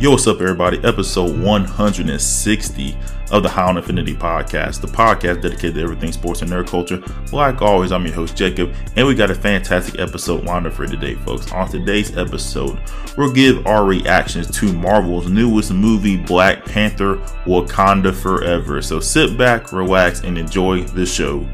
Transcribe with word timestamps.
Yo, 0.00 0.10
what's 0.12 0.26
up, 0.26 0.40
everybody? 0.40 0.82
Episode 0.82 1.38
160 1.38 2.96
of 3.32 3.42
the 3.42 3.48
High 3.50 3.68
on 3.68 3.76
Infinity 3.76 4.14
podcast, 4.14 4.80
the 4.80 4.86
podcast 4.86 5.42
dedicated 5.42 5.74
to 5.74 5.82
everything 5.82 6.10
sports 6.10 6.40
and 6.40 6.50
nerd 6.50 6.68
culture. 6.68 7.02
Like 7.34 7.60
always, 7.60 7.92
I'm 7.92 8.06
your 8.06 8.14
host, 8.14 8.34
Jacob, 8.34 8.72
and 8.96 9.06
we 9.06 9.14
got 9.14 9.30
a 9.30 9.34
fantastic 9.34 10.00
episode 10.00 10.44
lined 10.44 10.66
up 10.66 10.72
for 10.72 10.86
today, 10.86 11.16
folks. 11.16 11.52
On 11.52 11.68
today's 11.68 12.16
episode, 12.16 12.80
we'll 13.18 13.30
give 13.30 13.66
our 13.66 13.84
reactions 13.84 14.50
to 14.52 14.72
Marvel's 14.72 15.28
newest 15.28 15.70
movie, 15.70 16.16
Black 16.16 16.64
Panther 16.64 17.16
Wakanda 17.44 18.14
Forever. 18.14 18.80
So 18.80 19.00
sit 19.00 19.36
back, 19.36 19.70
relax, 19.70 20.22
and 20.22 20.38
enjoy 20.38 20.84
the 20.84 21.04
show. 21.04 21.46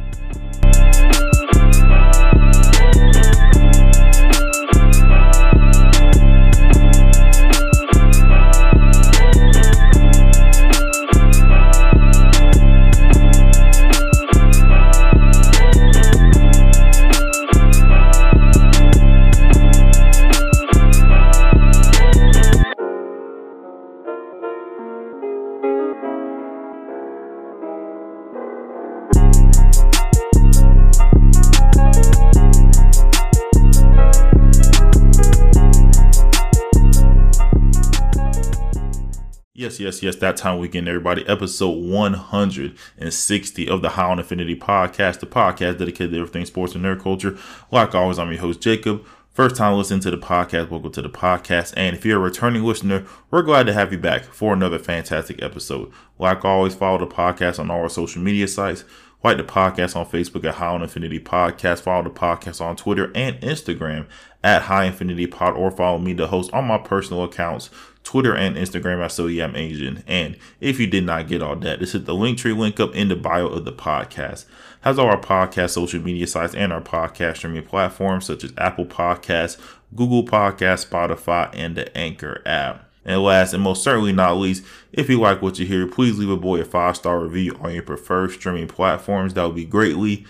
Yes, 39.86 40.02
yes. 40.02 40.16
That 40.16 40.36
time 40.36 40.58
weekend, 40.58 40.88
everybody. 40.88 41.24
Episode 41.28 41.78
160 41.78 43.68
of 43.68 43.82
the 43.82 43.90
High 43.90 44.10
on 44.10 44.18
Infinity 44.18 44.56
podcast, 44.56 45.20
the 45.20 45.26
podcast 45.26 45.78
dedicated 45.78 46.10
to 46.10 46.18
everything 46.18 46.44
sports 46.44 46.74
and 46.74 46.84
nerd 46.84 47.00
culture. 47.00 47.38
Like 47.70 47.94
always, 47.94 48.18
I'm 48.18 48.32
your 48.32 48.40
host, 48.40 48.60
Jacob. 48.60 49.06
First 49.30 49.54
time 49.54 49.78
listening 49.78 50.00
to 50.00 50.10
the 50.10 50.18
podcast, 50.18 50.70
welcome 50.70 50.90
to 50.90 51.02
the 51.02 51.08
podcast. 51.08 51.72
And 51.76 51.94
if 51.94 52.04
you're 52.04 52.18
a 52.18 52.20
returning 52.20 52.64
listener, 52.64 53.06
we're 53.30 53.42
glad 53.42 53.66
to 53.66 53.72
have 53.74 53.92
you 53.92 53.98
back 53.98 54.24
for 54.24 54.52
another 54.52 54.80
fantastic 54.80 55.40
episode. 55.40 55.92
Like 56.18 56.44
always, 56.44 56.74
follow 56.74 56.98
the 56.98 57.06
podcast 57.06 57.60
on 57.60 57.70
all 57.70 57.82
our 57.82 57.88
social 57.88 58.20
media 58.20 58.48
sites. 58.48 58.82
Like 59.22 59.36
the 59.36 59.44
podcast 59.44 59.94
on 59.94 60.06
Facebook 60.06 60.44
at 60.44 60.56
High 60.56 60.66
on 60.66 60.82
Infinity 60.82 61.20
Podcast. 61.20 61.82
Follow 61.82 62.02
the 62.02 62.10
podcast 62.10 62.60
on 62.60 62.74
Twitter 62.74 63.12
and 63.14 63.40
Instagram 63.40 64.08
at 64.42 64.62
High 64.62 64.86
Infinity 64.86 65.28
Pod, 65.28 65.54
or 65.54 65.70
follow 65.70 65.98
me, 65.98 66.12
the 66.12 66.26
host, 66.26 66.52
on 66.52 66.64
my 66.64 66.78
personal 66.78 67.22
accounts 67.22 67.70
Twitter 68.06 68.36
and 68.36 68.56
Instagram 68.56 69.04
at 69.04 69.10
So 69.10 69.26
Yeah 69.26 69.46
I'm 69.46 69.56
Asian. 69.56 70.04
And 70.06 70.36
if 70.60 70.78
you 70.78 70.86
did 70.86 71.04
not 71.04 71.26
get 71.26 71.42
all 71.42 71.56
that, 71.56 71.80
this 71.80 71.92
is 71.92 72.04
the 72.04 72.14
Linktree 72.14 72.56
link 72.56 72.78
up 72.78 72.94
in 72.94 73.08
the 73.08 73.16
bio 73.16 73.48
of 73.48 73.64
the 73.64 73.72
podcast. 73.72 74.44
Has 74.82 74.96
all 74.96 75.08
our 75.08 75.20
podcast 75.20 75.70
social 75.70 76.00
media 76.00 76.28
sites 76.28 76.54
and 76.54 76.72
our 76.72 76.80
podcast 76.80 77.38
streaming 77.38 77.64
platforms 77.64 78.26
such 78.26 78.44
as 78.44 78.52
Apple 78.56 78.86
Podcasts, 78.86 79.60
Google 79.96 80.24
Podcasts, 80.24 80.88
Spotify, 80.88 81.50
and 81.52 81.76
the 81.76 81.94
Anchor 81.98 82.42
app. 82.46 82.88
And 83.04 83.24
last 83.24 83.52
and 83.52 83.64
most 83.64 83.82
certainly 83.82 84.12
not 84.12 84.36
least, 84.36 84.64
if 84.92 85.10
you 85.10 85.20
like 85.20 85.42
what 85.42 85.58
you 85.58 85.66
hear, 85.66 85.88
please 85.88 86.16
leave 86.16 86.30
a 86.30 86.36
boy 86.36 86.60
a 86.60 86.64
five 86.64 86.96
star 86.96 87.18
review 87.18 87.58
on 87.60 87.74
your 87.74 87.82
preferred 87.82 88.30
streaming 88.30 88.68
platforms. 88.68 89.34
That 89.34 89.46
would 89.46 89.56
be 89.56 89.64
greatly, 89.64 90.24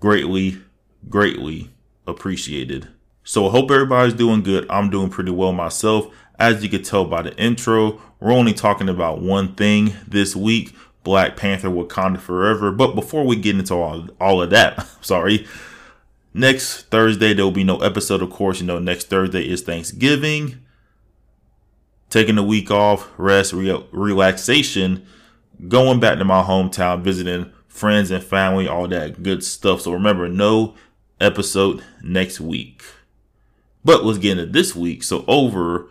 greatly, 0.00 0.60
greatly 1.08 1.70
appreciated. 2.04 2.88
So 3.24 3.46
I 3.46 3.50
hope 3.50 3.70
everybody's 3.70 4.14
doing 4.14 4.42
good. 4.42 4.66
I'm 4.68 4.90
doing 4.90 5.10
pretty 5.10 5.30
well 5.30 5.52
myself. 5.52 6.12
As 6.38 6.62
you 6.62 6.68
could 6.68 6.84
tell 6.84 7.04
by 7.04 7.22
the 7.22 7.36
intro, 7.36 8.00
we're 8.18 8.32
only 8.32 8.52
talking 8.52 8.88
about 8.88 9.20
one 9.20 9.54
thing 9.54 9.94
this 10.06 10.34
week 10.34 10.74
Black 11.04 11.36
Panther 11.36 11.68
Wakanda 11.68 12.18
Forever. 12.18 12.72
But 12.72 12.94
before 12.94 13.24
we 13.24 13.36
get 13.36 13.56
into 13.58 13.74
all, 13.74 14.08
all 14.20 14.42
of 14.42 14.50
that, 14.50 14.86
sorry, 15.04 15.46
next 16.34 16.88
Thursday 16.90 17.32
there 17.32 17.44
will 17.44 17.52
be 17.52 17.64
no 17.64 17.78
episode, 17.78 18.22
of 18.22 18.30
course. 18.30 18.60
You 18.60 18.66
know, 18.66 18.78
next 18.78 19.08
Thursday 19.08 19.48
is 19.48 19.62
Thanksgiving. 19.62 20.58
Taking 22.10 22.38
a 22.38 22.42
week 22.42 22.70
off, 22.70 23.08
rest, 23.16 23.52
re- 23.54 23.86
relaxation, 23.90 25.06
going 25.68 25.98
back 25.98 26.18
to 26.18 26.24
my 26.24 26.42
hometown, 26.42 27.02
visiting 27.02 27.50
friends 27.68 28.10
and 28.10 28.22
family, 28.22 28.68
all 28.68 28.86
that 28.88 29.22
good 29.22 29.42
stuff. 29.42 29.80
So 29.80 29.92
remember, 29.92 30.28
no 30.28 30.74
episode 31.20 31.82
next 32.02 32.38
week. 32.40 32.82
But 33.84 34.04
let's 34.04 34.18
get 34.18 34.38
into 34.38 34.46
this 34.52 34.76
week. 34.76 35.02
So 35.02 35.24
over 35.26 35.88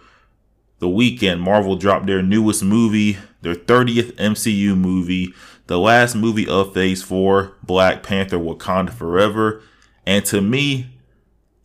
the 0.79 0.90
weekend, 0.90 1.41
Marvel 1.41 1.75
dropped 1.75 2.07
their 2.07 2.22
newest 2.22 2.63
movie, 2.63 3.18
their 3.41 3.56
30th 3.56 4.13
MCU 4.13 4.78
movie, 4.78 5.34
the 5.68 5.78
last 5.78 6.16
movie 6.16 6.47
of 6.47 6.74
Phase 6.74 7.03
4, 7.03 7.53
Black 7.63 8.03
Panther 8.03 8.40
Wakanda 8.40 8.91
Forever. 8.91 9.62
And 10.06 10.25
to 10.25 10.41
me, 10.41 10.88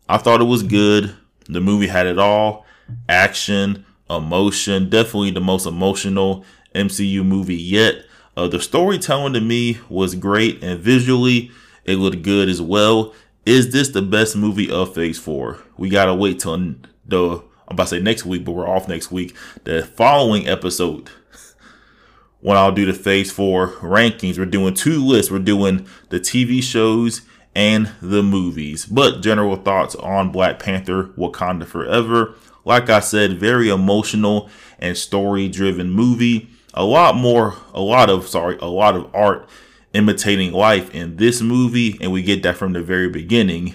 I 0.09 0.19
thought 0.19 0.41
it 0.41 0.45
was 0.45 0.63
good. 0.63 1.15
The 1.49 1.61
movie 1.61 1.87
had 1.87 2.07
it 2.07 2.19
all 2.19 2.67
action, 3.09 3.85
emotion, 4.09 4.89
definitely 4.89 5.31
the 5.31 5.41
most 5.41 5.67
emotional 5.67 6.45
MCU 6.75 7.25
movie 7.25 7.57
yet. 7.57 8.05
Uh, 8.37 8.49
the 8.49 8.61
storytelling 8.61 9.33
to 9.33 9.41
me 9.41 9.79
was 9.89 10.15
great, 10.15 10.63
and 10.63 10.79
visually, 10.79 11.51
it 11.85 11.97
looked 11.97 12.23
good 12.23 12.49
as 12.49 12.61
well. 12.61 13.15
Is 13.47 13.73
this 13.73 13.89
the 13.89 14.03
best 14.03 14.37
movie 14.37 14.71
of 14.71 14.95
Phase 14.95 15.19
4? 15.19 15.59
We 15.79 15.89
gotta 15.89 16.15
wait 16.15 16.41
till 16.41 16.57
the 17.07 17.43
I'm 17.69 17.75
about 17.75 17.85
to 17.85 17.97
say 17.97 18.01
next 18.01 18.25
week, 18.25 18.45
but 18.45 18.53
we're 18.53 18.69
off 18.69 18.89
next 18.89 19.11
week. 19.11 19.35
The 19.65 19.83
following 19.85 20.47
episode, 20.49 21.11
when 22.41 22.57
I'll 22.57 22.73
do 22.73 22.87
the 22.87 22.95
phase 22.95 23.33
four 23.33 23.69
rankings, 23.79 24.39
we're 24.39 24.45
doing 24.45 24.75
two 24.75 25.05
lists. 25.05 25.33
We're 25.33 25.41
doing 25.41 25.87
the 26.11 26.21
TV 26.21 26.63
shows 26.63 27.23
and 27.57 27.91
the 28.01 28.23
movies. 28.23 28.87
But 28.87 29.21
general 29.21 29.57
thoughts 29.57 29.97
on 29.97 30.31
Black 30.31 30.61
Panther 30.61 31.09
Wakanda 31.19 31.67
Forever. 31.67 32.35
Like 32.65 32.89
I 32.89 33.01
said, 33.01 33.41
very 33.41 33.69
emotional 33.69 34.49
and 34.79 34.97
story 34.97 35.49
driven 35.49 35.91
movie. 35.91 36.51
A 36.73 36.85
lot 36.85 37.17
more, 37.17 37.57
a 37.75 37.81
lot 37.81 38.11
of, 38.11 38.29
sorry, 38.29 38.59
a 38.61 38.67
lot 38.67 38.95
of 38.95 39.13
art 39.15 39.49
imitating 39.93 40.53
life 40.53 40.95
in 40.95 41.17
this 41.17 41.41
movie. 41.41 41.99
And 42.01 42.13
we 42.13 42.23
get 42.23 42.45
that 42.45 42.57
from 42.57 42.75
the 42.75 42.83
very 42.83 43.09
beginning. 43.09 43.75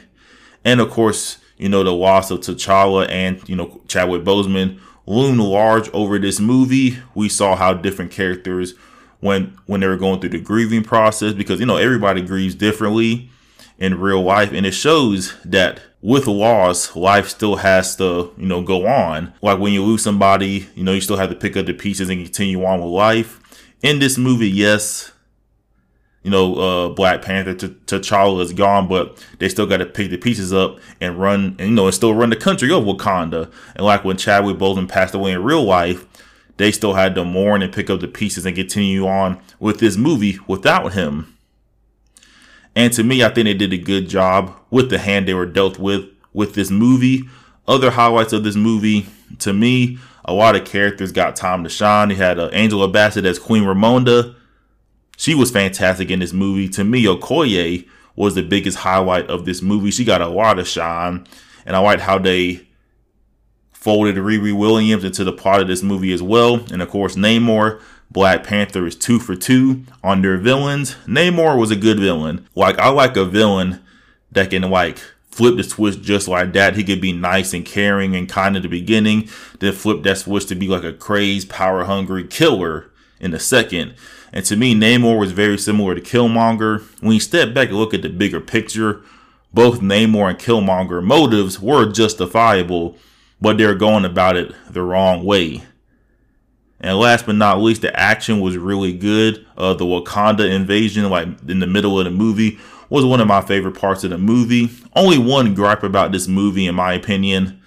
And 0.63 0.79
of 0.79 0.91
course, 0.91 1.39
you 1.61 1.69
know, 1.69 1.83
the 1.83 1.93
loss 1.93 2.31
of 2.31 2.39
T'Challa 2.39 3.07
and, 3.09 3.47
you 3.47 3.55
know, 3.55 3.81
Chadwick 3.87 4.23
Boseman 4.23 4.79
loomed 5.05 5.39
large 5.39 5.89
over 5.91 6.17
this 6.17 6.39
movie. 6.39 6.97
We 7.13 7.29
saw 7.29 7.55
how 7.55 7.73
different 7.73 8.11
characters 8.11 8.73
when 9.19 9.57
when 9.67 9.81
they 9.81 9.87
were 9.87 9.97
going 9.97 10.19
through 10.19 10.31
the 10.31 10.39
grieving 10.39 10.83
process 10.83 11.33
because 11.33 11.59
you 11.59 11.65
know 11.65 11.77
everybody 11.77 12.21
grieves 12.21 12.55
differently 12.55 13.29
in 13.77 13.99
real 13.99 14.21
life. 14.21 14.51
And 14.51 14.65
it 14.65 14.71
shows 14.71 15.35
that 15.45 15.81
with 16.01 16.27
loss 16.27 16.95
life 16.95 17.29
still 17.29 17.57
has 17.57 17.95
to 17.97 18.33
you 18.37 18.47
know 18.47 18.61
go 18.61 18.87
on. 18.87 19.33
Like 19.41 19.59
when 19.59 19.73
you 19.73 19.83
lose 19.83 20.03
somebody 20.03 20.67
you 20.75 20.83
know 20.83 20.93
you 20.93 21.01
still 21.01 21.17
have 21.17 21.29
to 21.29 21.35
pick 21.35 21.55
up 21.55 21.65
the 21.65 21.73
pieces 21.73 22.09
and 22.09 22.23
continue 22.23 22.65
on 22.65 22.81
with 22.81 22.89
life. 22.89 23.39
In 23.81 23.99
this 23.99 24.17
movie 24.17 24.49
yes 24.49 25.11
you 26.23 26.29
know, 26.29 26.55
uh, 26.55 26.89
Black 26.89 27.21
Panther 27.23 27.53
to 27.55 27.69
T'Challa 27.69 28.41
is 28.41 28.53
gone, 28.53 28.87
but 28.87 29.25
they 29.39 29.49
still 29.49 29.65
got 29.65 29.77
to 29.77 29.85
pick 29.85 30.11
the 30.11 30.17
pieces 30.17 30.53
up 30.53 30.79
and 30.99 31.19
run, 31.19 31.55
and 31.57 31.69
you 31.69 31.75
know, 31.75 31.85
and 31.85 31.95
still 31.95 32.13
run 32.13 32.29
the 32.29 32.35
country 32.35 32.71
of 32.71 32.83
Wakanda. 32.83 33.51
And 33.75 33.85
like 33.85 34.03
when 34.03 34.17
Chadwick 34.17 34.57
Boseman 34.57 34.87
passed 34.87 35.15
away 35.15 35.31
in 35.31 35.43
real 35.43 35.63
life, 35.63 36.05
they 36.57 36.71
still 36.71 36.93
had 36.93 37.15
to 37.15 37.25
mourn 37.25 37.63
and 37.63 37.73
pick 37.73 37.89
up 37.89 38.01
the 38.01 38.07
pieces 38.07 38.45
and 38.45 38.55
continue 38.55 39.07
on 39.07 39.39
with 39.59 39.79
this 39.79 39.97
movie 39.97 40.37
without 40.47 40.93
him. 40.93 41.35
And 42.75 42.93
to 42.93 43.03
me, 43.03 43.23
I 43.23 43.29
think 43.29 43.45
they 43.45 43.53
did 43.53 43.73
a 43.73 43.77
good 43.77 44.07
job 44.07 44.55
with 44.69 44.89
the 44.89 44.99
hand 44.99 45.27
they 45.27 45.33
were 45.33 45.45
dealt 45.45 45.79
with 45.79 46.05
with 46.33 46.53
this 46.53 46.69
movie. 46.69 47.23
Other 47.67 47.91
highlights 47.91 48.31
of 48.31 48.43
this 48.43 48.55
movie, 48.55 49.07
to 49.39 49.53
me, 49.53 49.97
a 50.23 50.33
lot 50.33 50.55
of 50.55 50.65
characters 50.65 51.11
got 51.11 51.35
time 51.35 51.63
to 51.63 51.69
shine. 51.69 52.11
You 52.11 52.15
had 52.17 52.39
uh, 52.39 52.47
Angela 52.47 52.87
Bassett 52.87 53.25
as 53.25 53.39
Queen 53.39 53.63
Ramonda 53.63 54.35
she 55.21 55.35
was 55.35 55.51
fantastic 55.51 56.09
in 56.09 56.17
this 56.17 56.33
movie. 56.33 56.67
To 56.69 56.83
me, 56.83 57.05
Okoye 57.05 57.87
was 58.15 58.33
the 58.33 58.41
biggest 58.41 58.79
highlight 58.79 59.29
of 59.29 59.45
this 59.45 59.61
movie. 59.61 59.91
She 59.91 60.03
got 60.03 60.19
a 60.19 60.27
lot 60.27 60.57
of 60.57 60.67
shine, 60.67 61.27
and 61.63 61.75
I 61.75 61.79
liked 61.79 62.01
how 62.01 62.17
they 62.17 62.67
folded 63.71 64.15
Riri 64.15 64.51
Williams 64.51 65.03
into 65.03 65.23
the 65.23 65.31
part 65.31 65.61
of 65.61 65.67
this 65.67 65.83
movie 65.83 66.11
as 66.11 66.23
well. 66.23 66.65
And 66.71 66.81
of 66.81 66.89
course, 66.89 67.15
Namor, 67.15 67.79
Black 68.09 68.43
Panther 68.43 68.87
is 68.87 68.95
two 68.95 69.19
for 69.19 69.35
two 69.35 69.83
on 70.03 70.23
their 70.23 70.37
villains. 70.37 70.95
Namor 71.05 71.55
was 71.55 71.69
a 71.69 71.75
good 71.75 71.99
villain. 71.99 72.47
Like 72.55 72.79
I 72.79 72.89
like 72.89 73.15
a 73.15 73.23
villain 73.23 73.79
that 74.31 74.49
can 74.49 74.63
like 74.71 74.97
flip 75.29 75.55
the 75.55 75.63
switch 75.63 76.01
just 76.01 76.27
like 76.27 76.51
that. 76.53 76.75
He 76.75 76.83
could 76.83 76.99
be 76.99 77.13
nice 77.13 77.53
and 77.53 77.63
caring 77.63 78.15
and 78.15 78.27
kind 78.27 78.55
at 78.55 78.63
the 78.63 78.69
beginning, 78.69 79.29
then 79.59 79.73
flip 79.73 80.01
that 80.01 80.17
switch 80.17 80.47
to 80.47 80.55
be 80.55 80.67
like 80.67 80.83
a 80.83 80.93
crazed, 80.93 81.47
power 81.47 81.83
hungry 81.83 82.25
killer 82.25 82.89
in 83.19 83.29
the 83.29 83.39
second. 83.39 83.93
And 84.33 84.45
to 84.45 84.55
me, 84.55 84.73
Namor 84.73 85.19
was 85.19 85.33
very 85.33 85.57
similar 85.57 85.93
to 85.95 86.01
Killmonger. 86.01 86.81
When 87.01 87.13
you 87.13 87.19
step 87.19 87.53
back 87.53 87.69
and 87.69 87.77
look 87.77 87.93
at 87.93 88.01
the 88.01 88.09
bigger 88.09 88.39
picture, 88.39 89.01
both 89.53 89.81
Namor 89.81 90.29
and 90.29 90.39
Killmonger 90.39 91.03
motives 91.03 91.59
were 91.59 91.91
justifiable, 91.91 92.97
but 93.41 93.57
they're 93.57 93.75
going 93.75 94.05
about 94.05 94.37
it 94.37 94.53
the 94.69 94.81
wrong 94.81 95.25
way. 95.25 95.63
And 96.79 96.97
last 96.97 97.25
but 97.27 97.35
not 97.35 97.61
least, 97.61 97.81
the 97.81 97.97
action 97.97 98.39
was 98.39 98.57
really 98.57 98.93
good. 98.93 99.45
Uh, 99.55 99.73
the 99.73 99.85
Wakanda 99.85 100.49
invasion, 100.49 101.09
like 101.09 101.27
in 101.47 101.59
the 101.59 101.67
middle 101.67 101.99
of 101.99 102.05
the 102.05 102.11
movie, 102.11 102.57
was 102.89 103.05
one 103.05 103.21
of 103.21 103.27
my 103.27 103.41
favorite 103.41 103.77
parts 103.77 104.03
of 104.03 104.09
the 104.09 104.17
movie. 104.17 104.69
Only 104.95 105.17
one 105.17 105.53
gripe 105.53 105.83
about 105.83 106.11
this 106.11 106.27
movie, 106.27 106.65
in 106.65 106.75
my 106.75 106.93
opinion. 106.93 107.61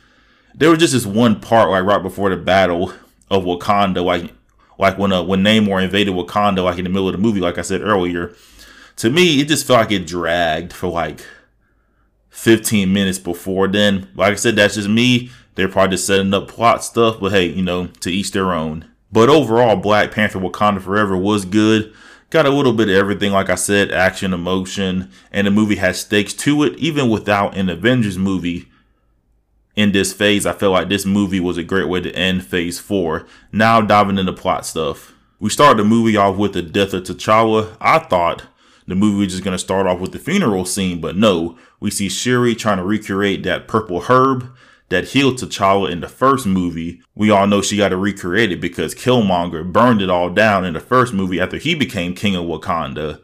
There 0.55 0.70
was 0.70 0.81
just 0.81 0.94
this 0.94 1.06
one 1.06 1.40
part, 1.40 1.70
like 1.70 1.84
right 1.84 2.02
before 2.02 2.31
the 2.31 2.37
battle 2.37 2.93
of 3.31 3.44
Wakanda, 3.44 4.05
like 4.05 4.34
like 4.79 4.99
when 4.99 5.12
uh, 5.12 5.23
when 5.23 5.43
Namor 5.43 5.82
invaded 5.82 6.15
Wakanda, 6.15 6.65
like 6.65 6.79
in 6.79 6.85
the 6.85 6.91
middle 6.91 7.09
of 7.09 7.12
the 7.12 7.19
movie, 7.19 7.41
like 7.41 7.59
I 7.59 7.62
said 7.62 7.82
earlier. 7.82 8.35
To 8.97 9.11
me, 9.11 9.41
it 9.41 9.49
just 9.49 9.67
felt 9.67 9.81
like 9.81 9.93
it 9.93 10.06
dragged 10.06 10.73
for 10.73 10.88
like 10.88 11.26
15 12.31 12.93
minutes 12.93 13.19
before 13.19 13.67
then. 13.67 14.09
Like 14.15 14.32
I 14.32 14.37
said, 14.37 14.56
that's 14.56 14.76
just 14.76 14.88
me. 14.88 15.31
They're 15.55 15.69
probably 15.69 15.97
just 15.97 16.06
setting 16.06 16.32
up 16.35 16.49
plot 16.49 16.85
stuff, 16.85 17.19
but 17.21 17.32
hey, 17.32 17.47
you 17.47 17.62
know, 17.62 17.87
to 18.00 18.11
each 18.11 18.32
their 18.32 18.53
own. 18.53 18.88
But 19.11 19.29
overall, 19.29 19.76
Black 19.76 20.11
Panther 20.11 20.41
Wakanda 20.41 20.82
Forever 20.82 21.17
was 21.17 21.44
good. 21.44 21.93
Got 22.31 22.47
a 22.47 22.50
little 22.50 22.73
bit 22.73 22.88
of 22.88 22.97
everything, 22.97 23.31
like 23.31 23.49
I 23.49 23.55
said, 23.55 23.93
action, 23.93 24.32
emotion, 24.32 25.12
and 25.31 25.47
the 25.47 25.53
movie 25.53 25.76
has 25.76 26.00
stakes 26.00 26.35
to 26.35 26.65
it. 26.65 26.76
Even 26.79 27.09
without 27.09 27.56
an 27.56 27.69
Avengers 27.69 28.19
movie 28.19 28.69
in 29.76 29.93
this 29.93 30.12
phase, 30.12 30.47
I 30.47 30.53
feel 30.53 30.71
like 30.71 30.88
this 30.88 31.05
movie 31.05 31.41
was 31.41 31.56
a 31.56 31.65
great 31.65 31.88
way 31.88 32.00
to 32.00 32.15
end 32.15 32.47
phase 32.47 32.79
four. 32.79 33.26
Now 33.53 33.81
diving 33.81 34.19
into 34.19 34.32
plot 34.32 34.67
stuff. 34.67 35.12
We 35.41 35.50
started 35.50 35.79
the 35.79 35.88
movie 35.88 36.17
off 36.17 36.37
with 36.37 36.53
the 36.53 36.62
death 36.62 36.94
of 36.94 37.03
T'Challa. 37.03 37.76
I 37.81 37.99
thought 37.99 38.44
the 38.87 38.94
movie 38.94 39.25
was 39.25 39.32
just 39.32 39.44
going 39.44 39.55
to 39.55 39.59
start 39.59 39.87
off 39.87 40.00
with 40.00 40.12
the 40.12 40.19
funeral 40.19 40.65
scene, 40.65 41.00
but 41.00 41.17
no, 41.17 41.59
we 41.81 41.91
see 41.91 42.09
Shuri 42.09 42.55
trying 42.55 42.76
to 42.76 42.85
recreate 42.85 43.43
that 43.43 43.67
purple 43.67 44.03
herb 44.03 44.55
that 44.91 45.09
healed 45.09 45.38
T'Challa 45.38 45.91
in 45.91 46.00
the 46.00 46.09
first 46.09 46.47
movie, 46.47 47.03
we 47.15 47.31
all 47.31 47.47
know 47.47 47.62
she 47.62 47.76
got 47.76 47.88
to 47.88 47.97
recreate 47.97 48.53
it 48.53 48.61
because 48.61 48.94
Killmonger 48.94 49.71
burned 49.71 50.00
it 50.00 50.11
all 50.11 50.31
down 50.31 50.65
in 50.65 50.75
the 50.75 50.81
first 50.81 51.12
movie 51.12 51.41
after 51.41 51.56
he 51.56 51.75
became 51.75 52.15
king 52.15 52.37
of 52.37 52.44
Wakanda. 52.44 53.21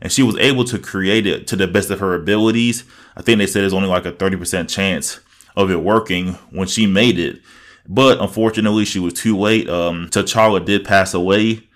And 0.00 0.12
she 0.12 0.22
was 0.22 0.36
able 0.36 0.64
to 0.64 0.78
create 0.78 1.26
it 1.26 1.46
to 1.46 1.56
the 1.56 1.66
best 1.66 1.90
of 1.90 2.00
her 2.00 2.14
abilities. 2.14 2.84
I 3.16 3.22
think 3.22 3.38
they 3.38 3.46
said 3.46 3.62
there's 3.62 3.72
only 3.72 3.88
like 3.88 4.04
a 4.04 4.12
30% 4.12 4.68
chance 4.68 5.20
of 5.56 5.70
it 5.70 5.82
working 5.82 6.34
when 6.50 6.66
she 6.66 6.86
made 6.86 7.18
it. 7.18 7.40
But 7.86 8.20
unfortunately, 8.20 8.84
she 8.84 8.98
was 8.98 9.14
too 9.14 9.38
late. 9.38 9.68
Um, 9.68 10.08
T'Challa 10.08 10.64
did 10.64 10.84
pass 10.84 11.14
away. 11.14 11.68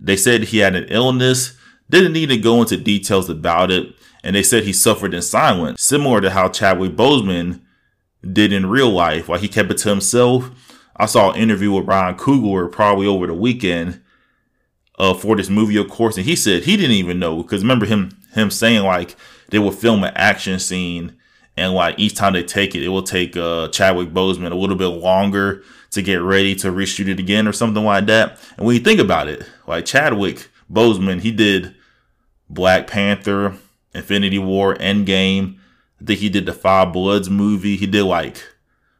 They 0.00 0.16
said 0.16 0.44
he 0.44 0.58
had 0.58 0.74
an 0.74 0.86
illness. 0.88 1.56
Didn't 1.88 2.12
need 2.12 2.28
to 2.30 2.36
go 2.36 2.60
into 2.60 2.76
details 2.76 3.30
about 3.30 3.70
it. 3.70 3.94
And 4.22 4.34
they 4.34 4.42
said 4.42 4.64
he 4.64 4.72
suffered 4.72 5.14
in 5.14 5.22
silence, 5.22 5.82
similar 5.82 6.20
to 6.22 6.30
how 6.30 6.48
Chadwick 6.48 6.96
Boseman 6.96 7.60
did 8.32 8.52
in 8.52 8.66
real 8.66 8.90
life. 8.90 9.28
Like 9.28 9.42
he 9.42 9.48
kept 9.48 9.70
it 9.70 9.78
to 9.78 9.90
himself. 9.90 10.50
I 10.96 11.06
saw 11.06 11.32
an 11.32 11.40
interview 11.40 11.72
with 11.72 11.86
Ryan 11.86 12.16
Coogler 12.16 12.70
probably 12.70 13.06
over 13.06 13.26
the 13.26 13.34
weekend 13.34 14.00
uh, 14.98 15.14
for 15.14 15.36
this 15.36 15.50
movie, 15.50 15.76
of 15.76 15.88
course, 15.88 16.16
and 16.16 16.24
he 16.24 16.36
said 16.36 16.62
he 16.62 16.76
didn't 16.76 16.92
even 16.92 17.18
know 17.18 17.42
because 17.42 17.62
remember 17.62 17.86
him 17.86 18.16
him 18.32 18.50
saying 18.50 18.82
like 18.82 19.16
they 19.50 19.58
would 19.58 19.74
film 19.74 20.04
an 20.04 20.12
action 20.14 20.58
scene 20.58 21.16
and 21.56 21.72
like 21.72 21.98
each 21.98 22.14
time 22.14 22.32
they 22.32 22.42
take 22.42 22.74
it, 22.74 22.82
it 22.82 22.88
will 22.88 23.02
take 23.02 23.36
uh, 23.36 23.68
Chadwick 23.68 24.10
Boseman 24.10 24.50
a 24.50 24.56
little 24.56 24.76
bit 24.76 24.88
longer 24.88 25.62
to 25.90 26.02
get 26.02 26.16
ready 26.16 26.54
to 26.56 26.68
reshoot 26.68 27.08
it 27.08 27.20
again 27.20 27.46
or 27.46 27.52
something 27.52 27.84
like 27.84 28.06
that. 28.06 28.38
And 28.56 28.66
when 28.66 28.74
you 28.74 28.82
think 28.82 29.00
about 29.00 29.28
it, 29.28 29.44
like 29.66 29.84
Chadwick 29.84 30.48
Boseman, 30.70 31.20
he 31.20 31.30
did 31.30 31.74
Black 32.50 32.86
Panther, 32.86 33.56
Infinity 33.94 34.38
War, 34.38 34.74
Endgame. 34.76 35.58
I 36.00 36.04
think 36.04 36.20
he 36.20 36.28
did 36.28 36.46
the 36.46 36.52
Five 36.52 36.92
Bloods 36.92 37.30
movie. 37.30 37.76
He 37.76 37.86
did 37.86 38.04
like 38.04 38.42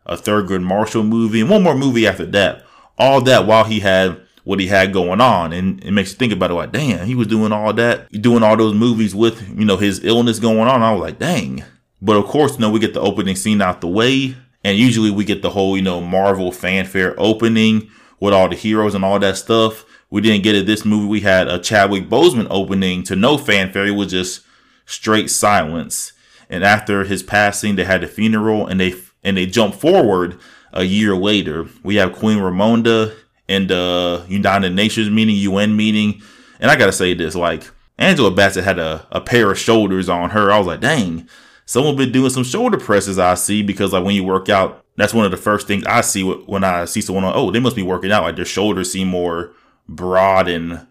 a 0.06 0.16
Thurgood 0.16 0.62
Marshall 0.62 1.02
movie 1.02 1.40
and 1.40 1.50
one 1.50 1.62
more 1.62 1.74
movie 1.74 2.06
after 2.06 2.26
that. 2.26 2.64
All 2.96 3.20
that 3.22 3.46
while 3.46 3.64
he 3.64 3.80
had 3.80 4.20
what 4.44 4.60
he 4.60 4.66
had 4.66 4.92
going 4.92 5.20
on. 5.20 5.52
And 5.52 5.82
it 5.82 5.90
makes 5.90 6.12
you 6.12 6.18
think 6.18 6.32
about 6.32 6.50
it 6.50 6.54
like, 6.54 6.72
damn, 6.72 7.06
he 7.06 7.14
was 7.14 7.26
doing 7.26 7.50
all 7.50 7.72
that, 7.72 8.12
doing 8.12 8.42
all 8.42 8.56
those 8.56 8.74
movies 8.74 9.14
with, 9.14 9.42
you 9.58 9.64
know, 9.64 9.78
his 9.78 10.04
illness 10.04 10.38
going 10.38 10.68
on. 10.68 10.82
I 10.82 10.92
was 10.92 11.00
like, 11.00 11.18
dang. 11.18 11.64
But 12.04 12.16
of 12.16 12.26
course, 12.26 12.52
you 12.54 12.58
know, 12.58 12.70
we 12.70 12.80
get 12.80 12.92
the 12.92 13.00
opening 13.00 13.34
scene 13.34 13.62
out 13.62 13.80
the 13.80 13.88
way. 13.88 14.36
And 14.62 14.78
usually 14.78 15.10
we 15.10 15.24
get 15.24 15.40
the 15.40 15.50
whole, 15.50 15.74
you 15.76 15.82
know, 15.82 16.02
Marvel 16.02 16.52
fanfare 16.52 17.14
opening 17.18 17.90
with 18.20 18.34
all 18.34 18.48
the 18.48 18.56
heroes 18.56 18.94
and 18.94 19.04
all 19.04 19.18
that 19.18 19.38
stuff. 19.38 19.84
We 20.10 20.20
didn't 20.20 20.44
get 20.44 20.54
it 20.54 20.66
this 20.66 20.84
movie. 20.84 21.06
We 21.06 21.20
had 21.20 21.48
a 21.48 21.58
Chadwick 21.58 22.08
Boseman 22.10 22.46
opening 22.50 23.02
to 23.04 23.16
no 23.16 23.38
fanfare. 23.38 23.86
It 23.86 23.92
was 23.92 24.10
just 24.10 24.44
straight 24.84 25.30
silence. 25.30 26.12
And 26.50 26.62
after 26.62 27.04
his 27.04 27.22
passing, 27.22 27.76
they 27.76 27.84
had 27.84 28.02
the 28.02 28.06
funeral 28.06 28.66
and 28.66 28.78
they 28.78 28.94
and 29.22 29.36
they 29.36 29.46
jump 29.46 29.74
forward 29.74 30.38
a 30.74 30.84
year 30.84 31.16
later. 31.16 31.66
We 31.82 31.96
have 31.96 32.12
Queen 32.12 32.38
Ramonda 32.38 33.14
and 33.48 33.68
the 33.68 34.24
United 34.28 34.74
Nations 34.74 35.08
meeting, 35.08 35.36
UN 35.36 35.74
meeting. 35.74 36.22
And 36.60 36.70
I 36.70 36.76
gotta 36.76 36.92
say 36.92 37.14
this, 37.14 37.34
like 37.34 37.70
Angela 37.98 38.30
Bassett 38.30 38.64
had 38.64 38.78
a, 38.78 39.06
a 39.10 39.22
pair 39.22 39.50
of 39.50 39.58
shoulders 39.58 40.08
on 40.08 40.30
her. 40.30 40.52
I 40.52 40.58
was 40.58 40.66
like, 40.66 40.80
dang, 40.80 41.28
someone 41.66 41.96
been 41.96 42.12
doing 42.12 42.30
some 42.30 42.44
shoulder 42.44 42.78
presses 42.78 43.18
I 43.18 43.34
see 43.34 43.62
because 43.62 43.92
like 43.92 44.04
when 44.04 44.14
you 44.14 44.24
work 44.24 44.48
out, 44.48 44.84
that's 44.96 45.14
one 45.14 45.24
of 45.24 45.30
the 45.30 45.36
first 45.36 45.66
things 45.66 45.84
I 45.86 46.02
see 46.02 46.22
when 46.22 46.64
I 46.64 46.84
see 46.84 47.00
someone 47.00 47.24
on, 47.24 47.32
oh, 47.34 47.50
they 47.50 47.60
must 47.60 47.76
be 47.76 47.82
working 47.82 48.12
out. 48.12 48.22
Like 48.22 48.36
their 48.36 48.44
shoulders 48.44 48.92
seem 48.92 49.08
more 49.08 49.52
broad 49.88 50.48
and 50.48 50.86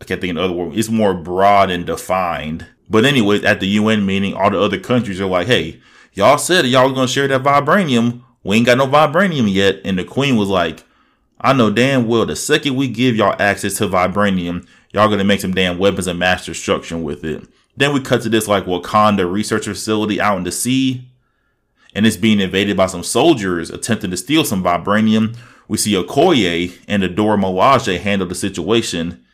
I 0.00 0.04
can't 0.04 0.20
think 0.20 0.32
of 0.32 0.36
another 0.36 0.52
word. 0.52 0.76
It's 0.76 0.88
more 0.88 1.14
broad 1.14 1.70
and 1.70 1.86
defined. 1.86 2.66
But 2.88 3.04
anyways, 3.04 3.44
at 3.44 3.60
the 3.60 3.68
UN 3.68 4.04
meeting, 4.04 4.34
all 4.34 4.50
the 4.50 4.60
other 4.60 4.78
countries 4.78 5.20
are 5.20 5.26
like, 5.26 5.46
hey, 5.46 5.80
y'all 6.12 6.38
said 6.38 6.66
y'all 6.66 6.84
was 6.84 6.94
gonna 6.94 7.08
share 7.08 7.28
that 7.28 7.42
vibranium. 7.42 8.22
We 8.44 8.56
ain't 8.56 8.66
got 8.66 8.78
no 8.78 8.86
vibranium 8.86 9.52
yet. 9.52 9.80
And 9.84 9.98
the 9.98 10.04
queen 10.04 10.36
was 10.36 10.48
like, 10.48 10.84
I 11.40 11.52
know 11.52 11.70
damn 11.70 12.06
well 12.06 12.26
the 12.26 12.36
second 12.36 12.76
we 12.76 12.88
give 12.88 13.16
y'all 13.16 13.34
access 13.38 13.78
to 13.78 13.88
vibranium, 13.88 14.66
y'all 14.92 15.08
gonna 15.08 15.24
make 15.24 15.40
some 15.40 15.54
damn 15.54 15.78
weapons 15.78 16.06
of 16.06 16.16
mass 16.16 16.46
destruction 16.46 17.02
with 17.02 17.24
it. 17.24 17.44
Then 17.76 17.94
we 17.94 18.00
cut 18.00 18.22
to 18.22 18.28
this 18.28 18.48
like 18.48 18.64
Wakanda 18.66 19.30
research 19.30 19.64
facility 19.64 20.20
out 20.20 20.38
in 20.38 20.44
the 20.44 20.52
sea, 20.52 21.08
and 21.94 22.06
it's 22.06 22.16
being 22.16 22.40
invaded 22.40 22.76
by 22.76 22.86
some 22.86 23.02
soldiers 23.02 23.70
attempting 23.70 24.10
to 24.10 24.16
steal 24.16 24.44
some 24.44 24.62
vibranium. 24.62 25.36
We 25.68 25.78
see 25.78 25.94
Okoye 25.94 26.78
and 26.86 27.02
Adora 27.02 27.38
Milaje 27.40 27.98
handle 27.98 28.28
the 28.28 28.34
situation, 28.34 29.24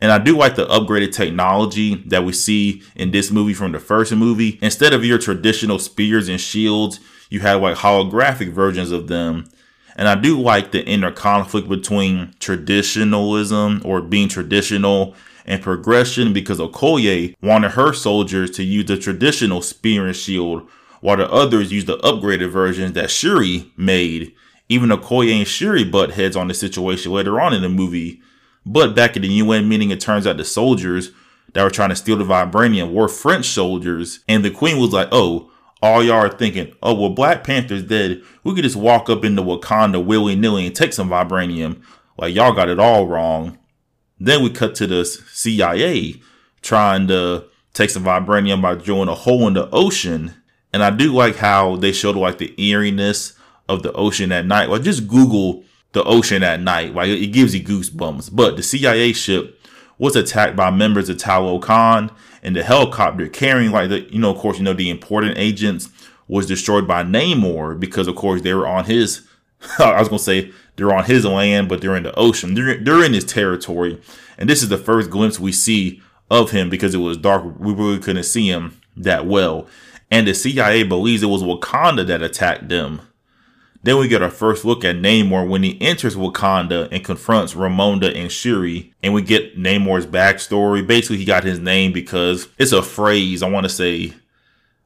and 0.00 0.10
I 0.10 0.18
do 0.18 0.36
like 0.36 0.56
the 0.56 0.66
upgraded 0.66 1.12
technology 1.12 1.96
that 2.06 2.24
we 2.24 2.32
see 2.32 2.82
in 2.96 3.10
this 3.10 3.30
movie 3.30 3.52
from 3.52 3.72
the 3.72 3.78
first 3.78 4.12
movie. 4.12 4.58
Instead 4.62 4.94
of 4.94 5.04
your 5.04 5.18
traditional 5.18 5.78
spears 5.78 6.28
and 6.28 6.40
shields, 6.40 7.00
you 7.28 7.40
have 7.40 7.60
like 7.60 7.76
holographic 7.76 8.52
versions 8.52 8.90
of 8.90 9.08
them. 9.08 9.50
And 9.96 10.08
I 10.08 10.14
do 10.14 10.40
like 10.40 10.70
the 10.70 10.82
inner 10.86 11.12
conflict 11.12 11.68
between 11.68 12.34
traditionalism 12.40 13.82
or 13.84 14.00
being 14.00 14.28
traditional 14.28 15.14
and 15.50 15.62
progression 15.62 16.32
because 16.32 16.58
Okoye 16.58 17.34
wanted 17.42 17.72
her 17.72 17.92
soldiers 17.92 18.50
to 18.52 18.62
use 18.62 18.86
the 18.86 18.96
traditional 18.96 19.60
spear 19.60 20.06
and 20.06 20.16
shield 20.16 20.68
while 21.00 21.16
the 21.16 21.30
others 21.30 21.72
used 21.72 21.86
the 21.86 21.98
upgraded 21.98 22.50
versions 22.50 22.92
that 22.92 23.10
Shuri 23.10 23.70
made. 23.76 24.34
Even 24.68 24.90
Okoye 24.90 25.36
and 25.36 25.46
Shuri 25.46 25.84
butt 25.84 26.12
heads 26.12 26.36
on 26.36 26.48
the 26.48 26.54
situation 26.54 27.12
later 27.12 27.40
on 27.40 27.52
in 27.52 27.62
the 27.62 27.68
movie 27.68 28.22
but 28.66 28.94
back 28.94 29.16
at 29.16 29.22
the 29.22 29.28
UN 29.28 29.68
meeting, 29.68 29.90
it 29.90 30.00
turns 30.00 30.26
out 30.26 30.36
the 30.36 30.44
soldiers 30.44 31.12
that 31.54 31.64
were 31.64 31.70
trying 31.70 31.88
to 31.88 31.96
steal 31.96 32.16
the 32.16 32.24
vibranium 32.24 32.92
were 32.92 33.08
French 33.08 33.46
soldiers. 33.46 34.20
And 34.28 34.44
the 34.44 34.50
queen 34.50 34.78
was 34.78 34.92
like, 34.92 35.08
oh, 35.12 35.50
all 35.82 36.02
y'all 36.02 36.16
are 36.16 36.28
thinking, 36.28 36.74
oh, 36.82 36.94
well, 36.94 37.10
Black 37.10 37.42
Panther's 37.42 37.82
dead. 37.82 38.22
We 38.44 38.54
could 38.54 38.64
just 38.64 38.76
walk 38.76 39.08
up 39.08 39.24
into 39.24 39.42
Wakanda 39.42 40.04
willy 40.04 40.36
nilly 40.36 40.66
and 40.66 40.76
take 40.76 40.92
some 40.92 41.08
vibranium. 41.08 41.82
Like, 42.18 42.34
y'all 42.34 42.52
got 42.52 42.68
it 42.68 42.78
all 42.78 43.06
wrong. 43.06 43.58
Then 44.20 44.42
we 44.42 44.50
cut 44.50 44.74
to 44.76 44.86
the 44.86 45.04
CIA 45.04 46.20
trying 46.62 47.08
to 47.08 47.46
take 47.72 47.90
some 47.90 48.04
vibranium 48.04 48.60
by 48.60 48.74
drilling 48.74 49.08
a 49.08 49.14
hole 49.14 49.48
in 49.48 49.54
the 49.54 49.68
ocean. 49.70 50.34
And 50.72 50.82
I 50.82 50.90
do 50.90 51.12
like 51.12 51.36
how 51.36 51.76
they 51.76 51.90
showed 51.90 52.16
like 52.16 52.38
the 52.38 52.54
eeriness 52.62 53.32
of 53.68 53.82
the 53.82 53.92
ocean 53.92 54.30
at 54.30 54.46
night. 54.46 54.68
Like, 54.68 54.82
just 54.82 55.08
Google 55.08 55.64
the 55.92 56.04
ocean 56.04 56.42
at 56.42 56.60
night. 56.60 56.94
Like 56.94 57.08
it 57.08 57.28
gives 57.28 57.54
you 57.54 57.62
goosebumps. 57.62 58.30
But 58.32 58.56
the 58.56 58.62
CIA 58.62 59.12
ship 59.12 59.60
was 59.98 60.16
attacked 60.16 60.56
by 60.56 60.70
members 60.70 61.08
of 61.08 61.18
Talokan, 61.18 62.10
and 62.42 62.56
the 62.56 62.62
helicopter 62.62 63.28
carrying 63.28 63.70
like 63.70 63.90
the 63.90 64.00
you 64.12 64.18
know 64.18 64.30
of 64.30 64.38
course 64.38 64.58
you 64.58 64.64
know 64.64 64.72
the 64.72 64.90
important 64.90 65.36
agents 65.36 65.88
was 66.28 66.46
destroyed 66.46 66.86
by 66.86 67.02
Namor 67.02 67.78
because 67.78 68.06
of 68.06 68.16
course 68.16 68.42
they 68.42 68.54
were 68.54 68.66
on 68.66 68.84
his. 68.84 69.26
I 69.78 69.98
was 69.98 70.08
gonna 70.08 70.18
say 70.18 70.52
they're 70.76 70.94
on 70.94 71.04
his 71.04 71.24
land, 71.24 71.68
but 71.68 71.80
they're 71.80 71.96
in 71.96 72.04
the 72.04 72.18
ocean. 72.18 72.54
They're 72.54 72.78
they're 72.78 73.04
in 73.04 73.12
his 73.12 73.24
territory, 73.24 74.00
and 74.38 74.48
this 74.48 74.62
is 74.62 74.68
the 74.68 74.78
first 74.78 75.10
glimpse 75.10 75.38
we 75.38 75.52
see 75.52 76.02
of 76.30 76.50
him 76.50 76.70
because 76.70 76.94
it 76.94 76.98
was 76.98 77.16
dark. 77.16 77.58
We 77.58 77.72
really 77.72 77.98
couldn't 77.98 78.24
see 78.24 78.48
him 78.48 78.80
that 78.96 79.26
well. 79.26 79.66
And 80.10 80.26
the 80.26 80.34
CIA 80.34 80.82
believes 80.82 81.22
it 81.22 81.26
was 81.26 81.42
Wakanda 81.42 82.06
that 82.06 82.22
attacked 82.22 82.68
them. 82.68 83.02
Then 83.82 83.98
we 83.98 84.08
get 84.08 84.22
our 84.22 84.30
first 84.30 84.64
look 84.64 84.84
at 84.84 84.96
Namor 84.96 85.48
when 85.48 85.62
he 85.62 85.80
enters 85.80 86.14
Wakanda 86.14 86.88
and 86.92 87.04
confronts 87.04 87.54
Ramonda 87.54 88.14
and 88.14 88.30
Shuri. 88.30 88.92
And 89.02 89.14
we 89.14 89.22
get 89.22 89.56
Namor's 89.56 90.06
backstory. 90.06 90.86
Basically, 90.86 91.16
he 91.16 91.24
got 91.24 91.44
his 91.44 91.58
name 91.58 91.92
because 91.92 92.48
it's 92.58 92.72
a 92.72 92.82
phrase. 92.82 93.42
I 93.42 93.48
want 93.48 93.64
to 93.64 93.70
say, 93.70 94.12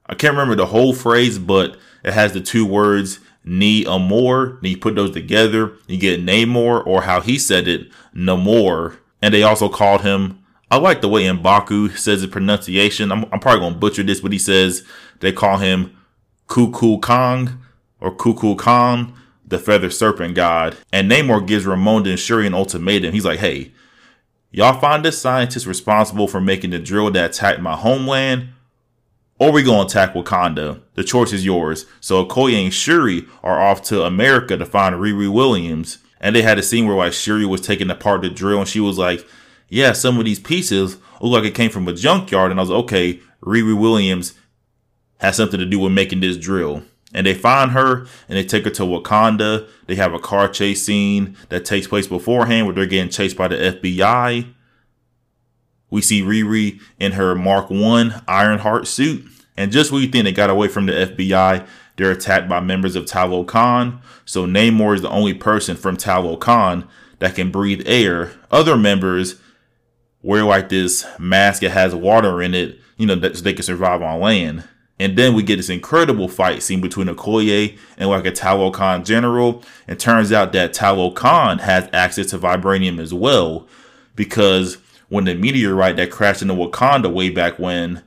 I 0.07 0.15
can't 0.15 0.35
remember 0.35 0.55
the 0.55 0.67
whole 0.67 0.95
phrase, 0.95 1.39
but 1.39 1.77
it 2.05 2.13
has 2.13 2.33
the 2.33 2.41
two 2.41 2.65
words 2.67 3.19
Namor. 3.47 4.59
And 4.59 4.69
you 4.69 4.77
put 4.77 4.95
those 4.95 5.13
together, 5.13 5.73
you 5.87 5.99
get 5.99 6.25
Namor, 6.25 6.87
or 6.87 7.03
how 7.03 7.21
he 7.21 7.39
said 7.39 7.69
it, 7.69 7.89
Namor. 8.15 8.97
And 9.23 9.33
they 9.33 9.43
also 9.43 9.69
called 9.69 10.03
him, 10.03 10.45
I 10.71 10.77
like 10.79 11.01
the 11.01 11.09
way 11.09 11.25
Mbaku 11.25 11.97
says 11.97 12.23
the 12.23 12.29
pronunciation. 12.29 13.13
I'm, 13.13 13.25
I'm 13.33 13.41
probably 13.41 13.61
going 13.61 13.75
to 13.75 13.79
butcher 13.79 14.03
this, 14.03 14.21
but 14.21 14.33
he 14.33 14.39
says 14.39 14.85
they 15.21 15.33
call 15.33 15.59
him 15.59 15.97
Kuku 16.49 17.01
Kong 17.01 17.63
or 18.01 18.15
Kuku 18.15 18.59
Khan, 18.59 19.15
the 19.47 19.59
feather 19.59 19.91
serpent 19.91 20.35
god. 20.35 20.77
And 20.93 21.11
Namor 21.11 21.47
gives 21.47 21.65
Ramonda 21.65 22.11
and 22.11 22.19
Shuri 22.19 22.47
an 22.47 22.55
ultimatum. 22.55 23.13
He's 23.13 23.25
like, 23.25 23.39
hey, 23.39 23.73
y'all 24.51 24.81
find 24.81 25.05
this 25.05 25.21
scientist 25.21 25.67
responsible 25.67 26.29
for 26.29 26.41
making 26.41 26.71
the 26.71 26.79
drill 26.79 27.11
that 27.13 27.31
attacked 27.31 27.61
my 27.61 27.77
homeland, 27.77 28.49
or 29.39 29.53
we 29.53 29.63
gonna 29.63 29.87
attack 29.87 30.15
Wakanda. 30.15 30.81
The 30.95 31.05
choice 31.05 31.33
is 31.33 31.45
yours. 31.45 31.87
So 32.01 32.25
Okoye 32.25 32.63
and 32.63 32.73
Shuri 32.73 33.27
are 33.43 33.61
off 33.61 33.83
to 33.85 34.05
America 34.05 34.57
to 34.57 34.67
find 34.67 34.95
Riri 34.95 35.33
Williams. 35.33 35.99
And 36.21 36.35
they 36.35 36.43
had 36.43 36.59
a 36.59 36.63
scene 36.63 36.87
where 36.87 36.97
like 36.97 37.13
Shuri 37.13 37.45
was 37.45 37.61
taking 37.61 37.91
apart 37.91 38.23
the 38.23 38.31
drill 38.31 38.61
and 38.61 38.69
she 38.69 38.81
was 38.81 38.97
like, 38.97 39.27
Yeah, 39.69 39.93
some 39.93 40.19
of 40.19 40.25
these 40.25 40.41
pieces 40.41 40.99
look 41.21 41.43
like 41.43 41.51
it 41.51 41.55
came 41.55 41.71
from 41.71 41.89
a 41.89 41.93
junkyard. 41.93 42.51
And 42.51 42.61
I 42.61 42.63
was 42.63 42.71
like, 42.71 42.85
okay, 42.85 43.21
Riri 43.43 43.79
Williams 43.79 44.35
has 45.19 45.37
something 45.37 45.61
to 45.61 45.67
do 45.67 45.79
with 45.79 45.93
making 45.93 46.21
this 46.21 46.37
drill. 46.37 46.83
And 47.13 47.27
they 47.27 47.35
find 47.35 47.71
her 47.71 48.07
and 48.29 48.37
they 48.37 48.45
take 48.45 48.65
her 48.65 48.71
to 48.71 48.83
Wakanda. 48.83 49.69
They 49.87 49.95
have 49.95 50.15
a 50.15 50.19
car 50.19 50.49
chase 50.49 50.85
scene 50.85 51.37
that 51.49 51.65
takes 51.65 51.87
place 51.87 52.07
beforehand 52.07 52.67
where 52.67 52.75
they're 52.75 52.87
getting 52.87 53.11
chased 53.11 53.37
by 53.37 53.49
the 53.49 53.57
FBI. 53.57 54.53
We 55.91 56.03
see 56.03 56.23
Riri 56.23 56.81
in 56.99 57.13
her 57.13 57.35
Mark 57.35 57.71
1 57.71 58.23
Ironheart 58.27 58.87
suit. 58.87 59.25
And 59.57 59.71
just 59.71 59.93
when 59.93 60.03
you 60.03 60.09
think 60.09 60.25
they 60.25 60.33
got 60.33 60.51
away 60.51 60.69
from 60.69 60.87
the 60.87 60.93
FBI, 60.93 61.67
they're 61.97 62.11
attacked 62.11 62.49
by 62.49 62.61
members 62.61 62.97
of 62.97 63.05
Talokan. 63.05 64.01
So 64.25 64.47
Namor 64.47 64.95
is 64.95 65.03
the 65.03 65.11
only 65.11 65.35
person 65.35 65.77
from 65.77 65.97
Talokan 65.97 66.89
that 67.21 67.37
can 67.37 67.51
breathe 67.51 67.83
air. 67.87 68.33
Other 68.51 68.77
members 68.77 69.41
wear 70.23 70.45
like 70.45 70.69
this 70.69 71.07
mask 71.19 71.63
that 71.63 71.71
has 71.71 71.95
water 71.95 72.43
in 72.43 72.55
it, 72.55 72.81
you 72.97 73.07
know, 73.07 73.15
that 73.15 73.37
so 73.37 73.43
they 73.43 73.53
can 73.53 73.63
survive 73.63 74.03
on 74.03 74.21
land. 74.21 74.65
And 74.99 75.19
then 75.19 75.35
we 75.35 75.43
get 75.43 75.57
this 75.57 75.71
incredible 75.71 76.29
fight 76.29 76.63
scene 76.63 76.81
between 76.81 77.09
Okoye 77.09 77.77
and 77.97 78.09
like 78.09 78.27
a 78.27 78.33
Talokan 78.33 79.05
general. 79.05 79.63
And 79.89 79.99
turns 79.99 80.33
out 80.33 80.53
that 80.53 80.73
Talokan 80.73 81.61
has 81.61 81.89
access 81.93 82.31
to 82.31 82.39
vibranium 82.39 83.01
as 83.01 83.13
well. 83.13 83.69
Because 84.15 84.79
when 85.15 85.27
the 85.27 85.35
meteorite 85.35 85.95
that 85.95 86.11
crashed 86.11 86.43
into 86.43 86.55
Wakanda 86.55 87.11
way 87.13 87.31
back 87.31 87.57
when, 87.57 88.03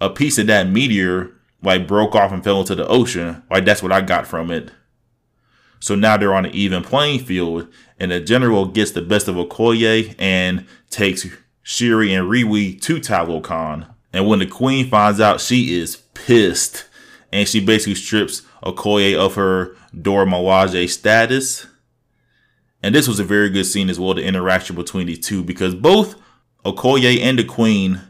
a 0.00 0.10
piece 0.10 0.36
of 0.36 0.48
that 0.48 0.68
meteor 0.68 1.30
like 1.62 1.86
broke 1.86 2.16
off 2.16 2.32
and 2.32 2.42
fell 2.42 2.58
into 2.58 2.74
the 2.74 2.84
ocean. 2.88 3.40
Like 3.48 3.64
that's 3.64 3.84
what 3.84 3.92
I 3.92 4.00
got 4.00 4.26
from 4.26 4.50
it. 4.50 4.72
So 5.78 5.94
now 5.94 6.16
they're 6.16 6.34
on 6.34 6.46
an 6.46 6.54
even 6.54 6.82
playing 6.82 7.20
field, 7.20 7.68
and 8.00 8.10
the 8.10 8.18
general 8.18 8.66
gets 8.66 8.90
the 8.90 9.00
best 9.00 9.28
of 9.28 9.36
Okoye 9.36 10.16
and 10.18 10.66
takes 10.90 11.24
Shuri 11.62 12.12
and 12.12 12.28
Riri 12.28 12.80
to 12.82 12.96
Talokan. 12.96 13.86
And 14.12 14.26
when 14.26 14.40
the 14.40 14.46
queen 14.46 14.88
finds 14.88 15.20
out, 15.20 15.40
she 15.40 15.78
is 15.78 15.98
pissed. 16.14 16.84
And 17.32 17.48
she 17.48 17.64
basically 17.64 17.94
strips 17.94 18.42
Okoye 18.64 19.16
of 19.16 19.36
her 19.36 19.76
Dora 20.00 20.26
Milaje 20.26 20.88
status. 20.88 21.68
And 22.82 22.94
this 22.94 23.06
was 23.06 23.20
a 23.20 23.24
very 23.24 23.48
good 23.48 23.64
scene 23.64 23.88
as 23.88 24.00
well, 24.00 24.14
the 24.14 24.24
interaction 24.24 24.74
between 24.74 25.06
these 25.06 25.20
two, 25.24 25.42
because 25.44 25.74
both 25.74 26.16
Okoye 26.64 27.20
and 27.20 27.38
the 27.38 27.44
queen 27.44 28.00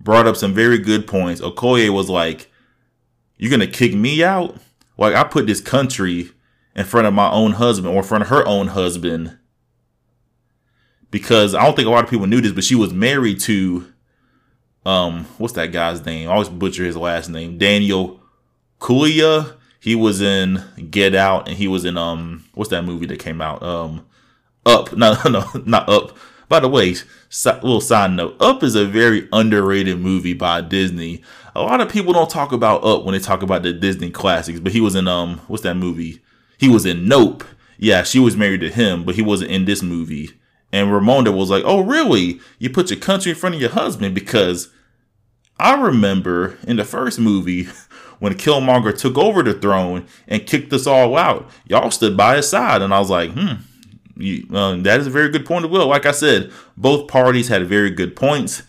brought 0.00 0.26
up 0.26 0.36
some 0.36 0.54
very 0.54 0.78
good 0.78 1.06
points. 1.06 1.40
Okoye 1.40 1.90
was 1.90 2.08
like, 2.08 2.50
You're 3.36 3.56
to 3.58 3.66
kick 3.66 3.94
me 3.94 4.24
out? 4.24 4.56
Like, 4.96 5.14
I 5.14 5.24
put 5.24 5.46
this 5.46 5.60
country 5.60 6.30
in 6.74 6.84
front 6.84 7.06
of 7.06 7.14
my 7.14 7.30
own 7.30 7.52
husband 7.52 7.94
or 7.94 7.98
in 7.98 8.04
front 8.04 8.22
of 8.22 8.28
her 8.28 8.46
own 8.46 8.68
husband. 8.68 9.38
Because 11.10 11.54
I 11.54 11.64
don't 11.64 11.76
think 11.76 11.86
a 11.86 11.90
lot 11.90 12.04
of 12.04 12.10
people 12.10 12.26
knew 12.26 12.40
this, 12.40 12.52
but 12.52 12.64
she 12.64 12.74
was 12.74 12.92
married 12.92 13.40
to 13.40 13.92
um, 14.86 15.24
what's 15.38 15.54
that 15.54 15.72
guy's 15.72 16.04
name? 16.04 16.28
I 16.28 16.32
always 16.32 16.48
butcher 16.48 16.84
his 16.84 16.96
last 16.96 17.28
name. 17.28 17.58
Daniel 17.58 18.20
Kaluuya. 18.80 19.56
He 19.84 19.94
was 19.94 20.22
in 20.22 20.64
Get 20.90 21.14
Out, 21.14 21.46
and 21.46 21.58
he 21.58 21.68
was 21.68 21.84
in 21.84 21.98
um, 21.98 22.46
what's 22.54 22.70
that 22.70 22.86
movie 22.86 23.04
that 23.04 23.18
came 23.18 23.42
out? 23.42 23.62
Um, 23.62 24.06
Up. 24.64 24.90
No, 24.96 25.14
no, 25.28 25.44
not 25.66 25.86
Up. 25.90 26.16
By 26.48 26.60
the 26.60 26.68
way, 26.68 26.94
little 27.44 27.82
side 27.82 28.12
note: 28.12 28.34
Up 28.40 28.62
is 28.62 28.76
a 28.76 28.86
very 28.86 29.28
underrated 29.30 30.00
movie 30.00 30.32
by 30.32 30.62
Disney. 30.62 31.22
A 31.54 31.60
lot 31.60 31.82
of 31.82 31.90
people 31.90 32.14
don't 32.14 32.30
talk 32.30 32.50
about 32.50 32.82
Up 32.82 33.04
when 33.04 33.12
they 33.12 33.18
talk 33.18 33.42
about 33.42 33.62
the 33.62 33.74
Disney 33.74 34.08
classics, 34.08 34.58
but 34.58 34.72
he 34.72 34.80
was 34.80 34.94
in 34.94 35.06
um, 35.06 35.42
what's 35.48 35.64
that 35.64 35.74
movie? 35.74 36.22
He 36.56 36.70
was 36.70 36.86
in 36.86 37.06
Nope. 37.06 37.44
Yeah, 37.76 38.04
she 38.04 38.18
was 38.18 38.38
married 38.38 38.62
to 38.62 38.70
him, 38.70 39.04
but 39.04 39.16
he 39.16 39.22
wasn't 39.22 39.50
in 39.50 39.66
this 39.66 39.82
movie. 39.82 40.30
And 40.72 40.88
Ramonda 40.88 41.36
was 41.36 41.50
like, 41.50 41.64
"Oh, 41.66 41.80
really? 41.80 42.40
You 42.58 42.70
put 42.70 42.88
your 42.88 43.00
country 43.00 43.32
in 43.32 43.36
front 43.36 43.54
of 43.56 43.60
your 43.60 43.72
husband?" 43.72 44.14
Because 44.14 44.70
I 45.58 45.80
remember 45.80 46.56
in 46.66 46.76
the 46.76 46.86
first 46.86 47.20
movie 47.20 47.68
when 48.24 48.32
Killmonger 48.32 48.96
took 48.96 49.18
over 49.18 49.42
the 49.42 49.52
throne 49.52 50.06
and 50.26 50.46
kicked 50.46 50.72
us 50.72 50.86
all 50.86 51.14
out, 51.14 51.50
y'all 51.66 51.90
stood 51.90 52.16
by 52.16 52.36
his 52.36 52.48
side, 52.48 52.80
and 52.80 52.94
I 52.94 52.98
was 52.98 53.10
like, 53.10 53.30
"Hmm, 53.32 53.56
you, 54.16 54.46
uh, 54.50 54.76
that 54.76 54.98
is 54.98 55.06
a 55.06 55.10
very 55.10 55.28
good 55.28 55.44
point 55.44 55.66
of 55.66 55.70
will." 55.70 55.88
Like 55.88 56.06
I 56.06 56.10
said, 56.10 56.50
both 56.74 57.06
parties 57.06 57.48
had 57.48 57.66
very 57.66 57.90
good 57.90 58.16
points. 58.16 58.62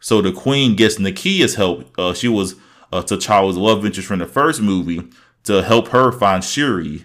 So 0.00 0.22
the 0.22 0.32
Queen 0.32 0.74
gets 0.74 0.96
Nakia's 0.96 1.56
help. 1.56 1.92
Uh, 1.98 2.14
she 2.14 2.28
was 2.28 2.54
uh, 2.94 3.02
T'Challa's 3.02 3.58
love 3.58 3.84
interest 3.84 4.08
from 4.08 4.20
the 4.20 4.26
first 4.26 4.62
movie 4.62 5.02
to 5.44 5.62
help 5.62 5.88
her 5.88 6.10
find 6.10 6.42
Shuri, 6.42 7.04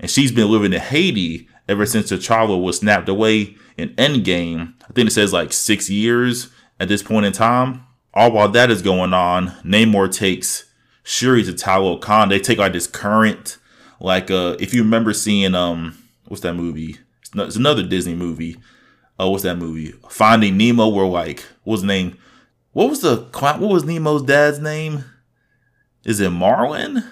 and 0.00 0.10
she's 0.10 0.32
been 0.32 0.50
living 0.50 0.72
in 0.72 0.80
Haiti 0.80 1.48
ever 1.68 1.86
since 1.86 2.10
T'Challa 2.10 2.60
was 2.60 2.78
snapped 2.78 3.08
away 3.08 3.54
in 3.76 3.90
Endgame. 3.90 4.74
I 4.82 4.92
think 4.94 5.06
it 5.06 5.12
says 5.12 5.32
like 5.32 5.52
six 5.52 5.88
years 5.88 6.48
at 6.80 6.88
this 6.88 7.04
point 7.04 7.24
in 7.24 7.32
time. 7.32 7.86
All 8.14 8.30
while 8.30 8.48
that 8.48 8.70
is 8.70 8.82
going 8.82 9.14
on, 9.14 9.48
Namor 9.64 10.12
takes 10.12 10.64
Shuri 11.02 11.42
to 11.44 11.52
Talokan. 11.52 12.28
They 12.28 12.38
take 12.38 12.58
like 12.58 12.72
this 12.72 12.86
current, 12.86 13.58
like 14.00 14.30
uh, 14.30 14.56
if 14.60 14.74
you 14.74 14.82
remember 14.82 15.12
seeing 15.12 15.54
um, 15.54 15.96
what's 16.26 16.42
that 16.42 16.54
movie? 16.54 16.98
It's, 17.20 17.34
no, 17.34 17.44
it's 17.44 17.56
another 17.56 17.82
Disney 17.82 18.14
movie. 18.14 18.58
Oh, 19.18 19.26
uh, 19.26 19.30
what's 19.30 19.44
that 19.44 19.58
movie? 19.58 19.94
Finding 20.08 20.56
Nemo. 20.56 20.88
Where 20.88 21.06
like 21.06 21.40
what 21.64 21.72
was 21.72 21.80
the 21.82 21.86
name? 21.86 22.18
What 22.72 22.90
was 22.90 23.00
the 23.00 23.28
what 23.38 23.60
was 23.60 23.84
Nemo's 23.84 24.22
dad's 24.22 24.58
name? 24.58 25.04
Is 26.04 26.20
it 26.20 26.30
Marlin? 26.30 27.04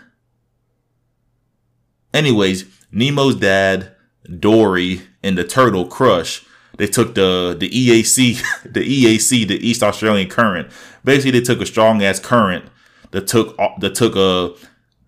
Anyways, 2.12 2.64
Nemo's 2.90 3.36
dad 3.36 3.94
Dory 4.38 5.02
and 5.22 5.38
the 5.38 5.44
turtle 5.44 5.86
Crush. 5.86 6.44
They 6.76 6.86
took 6.86 7.14
the 7.14 7.56
the 7.58 7.68
EAC, 7.68 8.42
the 8.72 8.80
EAC, 8.80 9.46
the 9.46 9.66
East 9.66 9.82
Australian 9.82 10.28
Current. 10.28 10.70
Basically, 11.04 11.38
they 11.38 11.44
took 11.44 11.60
a 11.60 11.66
strong 11.66 12.02
ass 12.02 12.18
current 12.18 12.64
that 13.10 13.26
took 13.26 13.56
that 13.80 13.94
took 13.94 14.16
a 14.16 14.20
uh, 14.20 14.56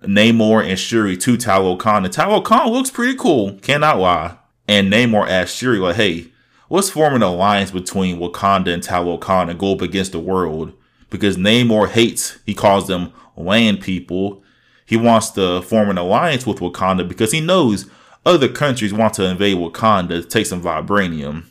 Namor 0.03 0.67
and 0.67 0.79
Shuri 0.79 1.17
to 1.19 1.37
Talokan. 1.37 2.05
And 2.05 2.15
Talokan 2.15 2.71
looks 2.71 2.91
pretty 2.91 3.17
cool, 3.17 3.59
cannot 3.59 3.99
lie. 3.99 4.37
And 4.69 4.93
Namor 4.93 5.29
asked 5.29 5.57
Shuri, 5.57 5.79
like, 5.79 5.97
hey, 5.97 6.29
let's 6.71 6.91
form 6.91 7.15
an 7.15 7.23
alliance 7.23 7.71
between 7.71 8.19
Wakanda 8.19 8.73
and 8.73 8.83
Talokan 8.83 9.51
and 9.51 9.59
go 9.59 9.73
up 9.73 9.81
against 9.81 10.13
the 10.13 10.21
world. 10.21 10.73
Because 11.11 11.37
Namor 11.37 11.89
hates, 11.89 12.39
he 12.47 12.55
calls 12.55 12.87
them 12.89 13.13
land 13.37 13.81
people. 13.81 14.43
He 14.87 14.97
wants 14.97 15.31
to 15.31 15.63
form 15.63 15.91
an 15.91 15.99
alliance 15.99 16.47
with 16.47 16.59
Wakanda 16.59 17.07
because 17.07 17.33
he 17.33 17.41
knows 17.41 17.87
other 18.25 18.49
countries 18.49 18.93
want 18.93 19.15
to 19.15 19.25
invade 19.25 19.57
Wakanda 19.57 20.23
to 20.23 20.25
take 20.25 20.47
some 20.47 20.63
vibranium. 20.63 21.45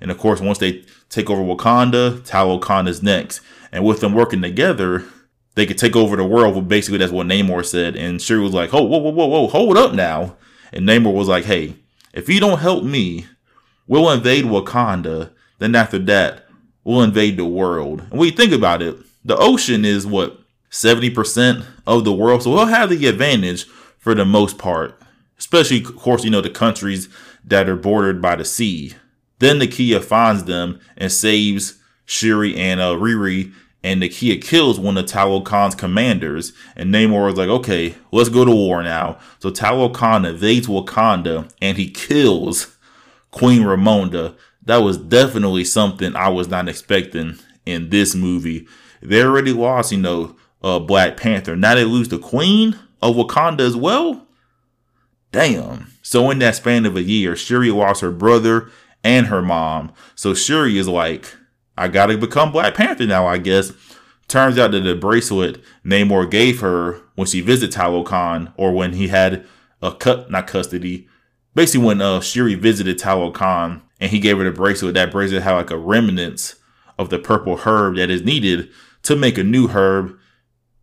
And 0.00 0.10
of 0.10 0.18
course, 0.18 0.40
once 0.40 0.58
they 0.58 0.84
take 1.08 1.30
over 1.30 1.42
Wakanda, 1.42 2.20
Talokan 2.20 2.86
is 2.88 3.02
next. 3.02 3.40
And 3.72 3.84
with 3.84 4.00
them 4.00 4.14
working 4.14 4.42
together, 4.42 5.04
they 5.54 5.66
could 5.66 5.78
take 5.78 5.96
over 5.96 6.16
the 6.16 6.24
world. 6.24 6.54
But 6.54 6.68
basically, 6.68 6.98
that's 6.98 7.12
what 7.12 7.26
Namor 7.26 7.64
said. 7.64 7.96
And 7.96 8.20
Shuri 8.20 8.40
was 8.40 8.54
like, 8.54 8.72
"Oh, 8.72 8.82
whoa, 8.82 8.98
whoa, 8.98 9.10
whoa, 9.10 9.26
whoa, 9.26 9.46
hold 9.48 9.76
up 9.76 9.94
now." 9.94 10.36
And 10.72 10.86
Namor 10.88 11.12
was 11.12 11.28
like, 11.28 11.44
"Hey, 11.44 11.76
if 12.12 12.28
you 12.28 12.40
don't 12.40 12.60
help 12.60 12.84
me, 12.84 13.26
we'll 13.86 14.10
invade 14.10 14.44
Wakanda. 14.44 15.30
Then 15.58 15.74
after 15.74 15.98
that, 15.98 16.46
we'll 16.84 17.02
invade 17.02 17.36
the 17.36 17.44
world." 17.44 18.02
And 18.10 18.18
when 18.18 18.28
you 18.28 18.36
think 18.36 18.52
about 18.52 18.82
it, 18.82 18.96
the 19.24 19.36
ocean 19.36 19.84
is 19.84 20.06
what 20.06 20.38
seventy 20.70 21.10
percent 21.10 21.64
of 21.86 22.04
the 22.04 22.12
world, 22.12 22.42
so 22.42 22.50
we'll 22.50 22.66
have 22.66 22.90
the 22.90 23.06
advantage 23.06 23.64
for 23.98 24.14
the 24.14 24.24
most 24.24 24.58
part 24.58 24.98
especially, 25.38 25.82
of 25.82 25.96
course, 25.96 26.24
you 26.24 26.30
know, 26.30 26.40
the 26.40 26.50
countries 26.50 27.08
that 27.44 27.68
are 27.68 27.76
bordered 27.76 28.20
by 28.20 28.36
the 28.36 28.44
sea. 28.44 28.94
Then 29.38 29.60
Nakia 29.60 30.02
finds 30.02 30.44
them 30.44 30.80
and 30.96 31.10
saves 31.10 31.78
Shuri 32.08 32.56
and 32.56 32.80
uh, 32.80 32.94
Riri, 32.94 33.52
and 33.84 34.02
Nakia 34.02 34.42
kills 34.42 34.80
one 34.80 34.96
of 34.96 35.04
Talokan's 35.04 35.74
commanders. 35.74 36.54
And 36.74 36.92
Namor 36.92 37.26
was 37.26 37.36
like, 37.36 37.50
okay, 37.50 37.94
let's 38.10 38.30
go 38.30 38.46
to 38.46 38.50
war 38.50 38.82
now. 38.82 39.18
So 39.40 39.50
Talokan 39.50 40.28
invades 40.28 40.66
Wakanda 40.66 41.52
and 41.60 41.76
he 41.76 41.90
kills 41.90 42.76
Queen 43.30 43.62
Ramonda. 43.62 44.34
That 44.64 44.78
was 44.78 44.96
definitely 44.96 45.64
something 45.64 46.16
I 46.16 46.30
was 46.30 46.48
not 46.48 46.68
expecting 46.68 47.36
in 47.66 47.90
this 47.90 48.14
movie. 48.14 48.66
They 49.02 49.22
already 49.22 49.52
lost, 49.52 49.92
you 49.92 49.98
know, 49.98 50.34
uh, 50.62 50.78
Black 50.78 51.18
Panther. 51.18 51.56
Now 51.56 51.74
they 51.74 51.84
lose 51.84 52.08
the 52.08 52.18
Queen. 52.18 52.74
of 53.02 53.16
Wakanda 53.16 53.60
as 53.60 53.76
well? 53.76 54.26
Damn. 55.30 55.92
So 56.02 56.30
in 56.30 56.38
that 56.38 56.56
span 56.56 56.86
of 56.86 56.96
a 56.96 57.02
year, 57.02 57.36
Shuri 57.36 57.70
lost 57.70 58.00
her 58.00 58.10
brother 58.10 58.70
and 59.04 59.26
her 59.26 59.42
mom. 59.42 59.92
So 60.14 60.32
Shuri 60.34 60.78
is 60.78 60.88
like, 60.88 61.36
I 61.78 61.88
gotta 61.88 62.18
become 62.18 62.52
Black 62.52 62.74
Panther 62.74 63.06
now, 63.06 63.26
I 63.26 63.38
guess. 63.38 63.72
Turns 64.26 64.58
out 64.58 64.72
that 64.72 64.80
the 64.80 64.94
bracelet 64.94 65.62
Namor 65.84 66.30
gave 66.30 66.60
her 66.60 67.00
when 67.14 67.26
she 67.26 67.40
visited 67.40 67.74
Talokan, 67.74 68.52
or 68.56 68.72
when 68.72 68.92
he 68.92 69.08
had 69.08 69.46
a 69.80 69.92
cut, 69.92 70.30
not 70.30 70.46
custody, 70.46 71.08
basically 71.54 71.86
when 71.86 72.00
uh, 72.00 72.20
Shuri 72.20 72.54
visited 72.54 72.98
Talokan 72.98 73.82
and 74.00 74.10
he 74.10 74.20
gave 74.20 74.38
her 74.38 74.44
the 74.44 74.50
bracelet, 74.50 74.94
that 74.94 75.10
bracelet 75.10 75.42
had 75.42 75.54
like 75.54 75.70
a 75.70 75.78
remnants 75.78 76.56
of 76.98 77.10
the 77.10 77.18
purple 77.18 77.56
herb 77.58 77.96
that 77.96 78.10
is 78.10 78.22
needed 78.22 78.68
to 79.02 79.16
make 79.16 79.38
a 79.38 79.44
new 79.44 79.68
herb. 79.68 80.16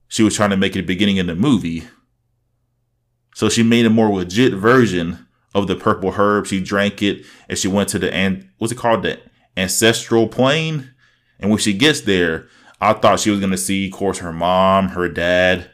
She 0.08 0.24
was 0.24 0.36
trying 0.36 0.50
to 0.52 0.58
make 0.58 0.76
it 0.76 0.82
the 0.82 0.88
beginning 0.88 1.20
of 1.20 1.28
the 1.28 1.36
movie. 1.36 1.84
So 3.36 3.50
she 3.50 3.64
made 3.64 3.86
a 3.86 3.90
more 3.90 4.10
legit 4.10 4.54
version 4.54 5.28
of 5.54 5.68
the 5.68 5.76
purple 5.76 6.14
herb. 6.14 6.48
She 6.48 6.62
drank 6.62 7.02
it 7.02 7.26
and 7.48 7.58
she 7.58 7.68
went 7.68 7.90
to 7.90 8.00
the 8.00 8.14
and 8.14 8.50
what's 8.58 8.74
it 8.74 8.78
called? 8.78 9.04
The 9.04 9.20
ancestral 9.58 10.28
plane. 10.28 10.92
And 11.40 11.50
when 11.50 11.60
she 11.60 11.74
gets 11.74 12.02
there, 12.02 12.48
I 12.80 12.94
thought 12.94 13.20
she 13.20 13.30
was 13.30 13.40
gonna 13.40 13.58
see, 13.58 13.88
of 13.88 13.94
course, 13.94 14.20
her 14.20 14.34
mom, 14.34 14.90
her 14.90 15.10
dad. 15.10 15.70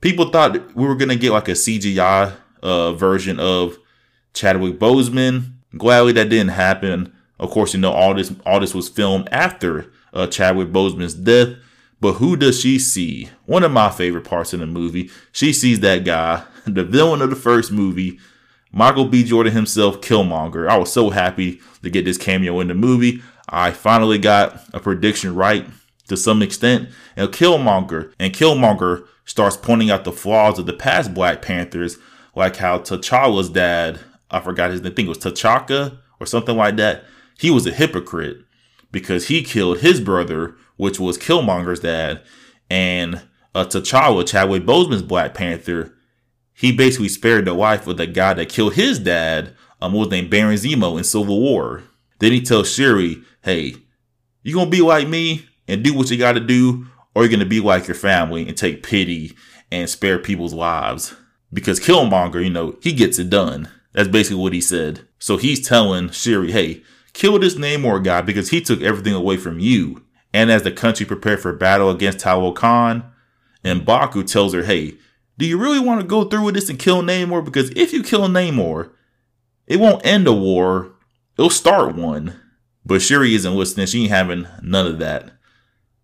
People 0.00 0.30
thought 0.30 0.74
we 0.74 0.86
were 0.86 0.94
gonna 0.94 1.16
get 1.16 1.32
like 1.32 1.48
a 1.48 1.52
CGI 1.52 2.34
uh, 2.62 2.92
version 2.92 3.40
of 3.40 3.78
Chadwick 4.34 4.78
Boseman. 4.78 5.52
Gladly 5.76 6.12
that 6.12 6.28
didn't 6.28 6.50
happen. 6.50 7.12
Of 7.38 7.50
course, 7.50 7.74
you 7.74 7.80
know 7.80 7.92
all 7.92 8.14
this 8.14 8.32
all 8.46 8.60
this 8.60 8.74
was 8.74 8.88
filmed 8.88 9.28
after 9.30 9.92
uh, 10.12 10.26
Chadwick 10.26 10.72
Boseman's 10.72 11.14
death. 11.14 11.56
But 12.00 12.14
who 12.14 12.36
does 12.36 12.60
she 12.60 12.78
see? 12.78 13.28
One 13.46 13.64
of 13.64 13.72
my 13.72 13.90
favorite 13.90 14.24
parts 14.24 14.54
in 14.54 14.60
the 14.60 14.66
movie. 14.66 15.10
She 15.32 15.52
sees 15.52 15.80
that 15.80 16.04
guy, 16.04 16.44
the 16.64 16.84
villain 16.84 17.22
of 17.22 17.30
the 17.30 17.36
first 17.36 17.72
movie, 17.72 18.18
Michael 18.72 19.06
B. 19.06 19.24
Jordan 19.24 19.52
himself, 19.52 20.00
Killmonger. 20.00 20.68
I 20.68 20.76
was 20.76 20.92
so 20.92 21.10
happy 21.10 21.60
to 21.82 21.90
get 21.90 22.04
this 22.04 22.18
cameo 22.18 22.60
in 22.60 22.68
the 22.68 22.74
movie. 22.74 23.22
I 23.48 23.70
finally 23.70 24.18
got 24.18 24.60
a 24.74 24.80
prediction 24.80 25.34
right 25.34 25.66
to 26.08 26.16
some 26.16 26.42
extent. 26.42 26.88
And 27.16 27.30
Killmonger 27.30 28.12
and 28.18 28.32
Killmonger 28.32 29.06
starts 29.24 29.56
pointing 29.56 29.90
out 29.90 30.04
the 30.04 30.12
flaws 30.12 30.58
of 30.58 30.66
the 30.66 30.72
past 30.72 31.14
Black 31.14 31.42
Panthers, 31.42 31.98
like 32.34 32.56
how 32.56 32.78
T'Challa's 32.78 33.50
dad, 33.50 34.00
I 34.30 34.40
forgot 34.40 34.70
his 34.70 34.80
name, 34.80 34.92
I 34.92 34.94
think 34.94 35.06
it 35.06 35.08
was 35.08 35.18
T'Chaka 35.18 35.98
or 36.20 36.26
something 36.26 36.56
like 36.56 36.76
that. 36.76 37.04
He 37.38 37.50
was 37.50 37.66
a 37.66 37.70
hypocrite 37.70 38.38
because 38.90 39.28
he 39.28 39.42
killed 39.42 39.78
his 39.78 40.00
brother, 40.00 40.56
which 40.76 40.98
was 40.98 41.18
Killmonger's 41.18 41.80
dad, 41.80 42.22
and 42.70 43.22
uh, 43.54 43.64
T'Challa, 43.64 44.26
Chadwick 44.26 44.64
Boseman's 44.64 45.02
Black 45.02 45.34
Panther, 45.34 45.94
he 46.58 46.72
basically 46.72 47.08
spared 47.08 47.44
the 47.44 47.54
life 47.54 47.86
of 47.86 47.98
the 47.98 48.06
guy 48.06 48.34
that 48.34 48.48
killed 48.48 48.74
his 48.74 48.98
dad, 48.98 49.54
um, 49.80 49.92
was 49.92 50.08
named 50.08 50.28
Baron 50.28 50.56
Zemo 50.56 50.98
in 50.98 51.04
Civil 51.04 51.40
War. 51.40 51.84
Then 52.18 52.32
he 52.32 52.40
tells 52.40 52.72
Shuri, 52.72 53.22
hey, 53.42 53.76
you 54.42 54.54
gonna 54.54 54.68
be 54.68 54.82
like 54.82 55.06
me 55.06 55.46
and 55.68 55.84
do 55.84 55.94
what 55.94 56.10
you 56.10 56.16
gotta 56.16 56.40
do, 56.40 56.88
or 57.14 57.22
you're 57.22 57.30
gonna 57.30 57.46
be 57.46 57.60
like 57.60 57.86
your 57.86 57.94
family 57.94 58.48
and 58.48 58.56
take 58.56 58.82
pity 58.82 59.36
and 59.70 59.88
spare 59.88 60.18
people's 60.18 60.52
lives. 60.52 61.14
Because 61.52 61.78
Killmonger, 61.78 62.42
you 62.42 62.50
know, 62.50 62.76
he 62.82 62.92
gets 62.92 63.20
it 63.20 63.30
done. 63.30 63.68
That's 63.92 64.08
basically 64.08 64.42
what 64.42 64.52
he 64.52 64.60
said. 64.60 65.06
So 65.20 65.36
he's 65.36 65.66
telling 65.66 66.10
Shuri, 66.10 66.50
hey, 66.50 66.82
kill 67.12 67.38
this 67.38 67.54
Namor 67.54 68.02
guy 68.02 68.20
because 68.20 68.50
he 68.50 68.60
took 68.60 68.82
everything 68.82 69.14
away 69.14 69.36
from 69.36 69.60
you. 69.60 70.02
And 70.34 70.50
as 70.50 70.64
the 70.64 70.72
country 70.72 71.06
prepared 71.06 71.38
for 71.38 71.52
battle 71.52 71.88
against 71.88 72.18
Talokan, 72.18 73.04
Mbaku 73.64 74.30
tells 74.30 74.54
her, 74.54 74.64
hey, 74.64 74.94
do 75.38 75.46
you 75.46 75.56
really 75.56 75.78
want 75.78 76.00
to 76.00 76.06
go 76.06 76.24
through 76.24 76.42
with 76.42 76.54
this 76.54 76.68
and 76.68 76.78
kill 76.78 77.02
Namor? 77.02 77.44
Because 77.44 77.70
if 77.70 77.92
you 77.92 78.02
kill 78.02 78.28
Namor, 78.28 78.90
it 79.66 79.78
won't 79.78 80.04
end 80.04 80.26
a 80.26 80.32
war, 80.32 80.92
it'll 81.38 81.48
start 81.48 81.94
one. 81.94 82.38
But 82.84 83.02
Shuri 83.02 83.34
isn't 83.34 83.54
listening, 83.54 83.86
she 83.86 84.02
ain't 84.02 84.10
having 84.10 84.48
none 84.62 84.86
of 84.86 84.98
that. 84.98 85.30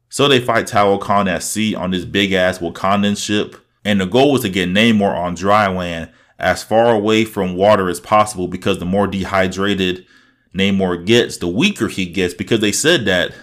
So 0.08 0.28
they 0.28 0.38
fight 0.38 0.68
Tao 0.68 0.96
Talokan 0.96 1.28
at 1.28 1.42
sea 1.42 1.74
on 1.74 1.90
this 1.90 2.04
big 2.04 2.32
ass 2.32 2.58
Wakandan 2.58 3.22
ship. 3.22 3.56
And 3.84 4.00
the 4.00 4.06
goal 4.06 4.32
was 4.32 4.42
to 4.42 4.48
get 4.48 4.68
Namor 4.68 5.14
on 5.14 5.34
dry 5.34 5.66
land 5.66 6.10
as 6.38 6.62
far 6.62 6.94
away 6.94 7.24
from 7.24 7.56
water 7.56 7.88
as 7.88 8.00
possible 8.00 8.46
because 8.46 8.78
the 8.78 8.84
more 8.84 9.06
dehydrated 9.06 10.06
Namor 10.54 11.04
gets, 11.04 11.38
the 11.38 11.48
weaker 11.48 11.88
he 11.88 12.06
gets 12.06 12.34
because 12.34 12.60
they 12.60 12.70
said 12.70 13.04
that 13.06 13.34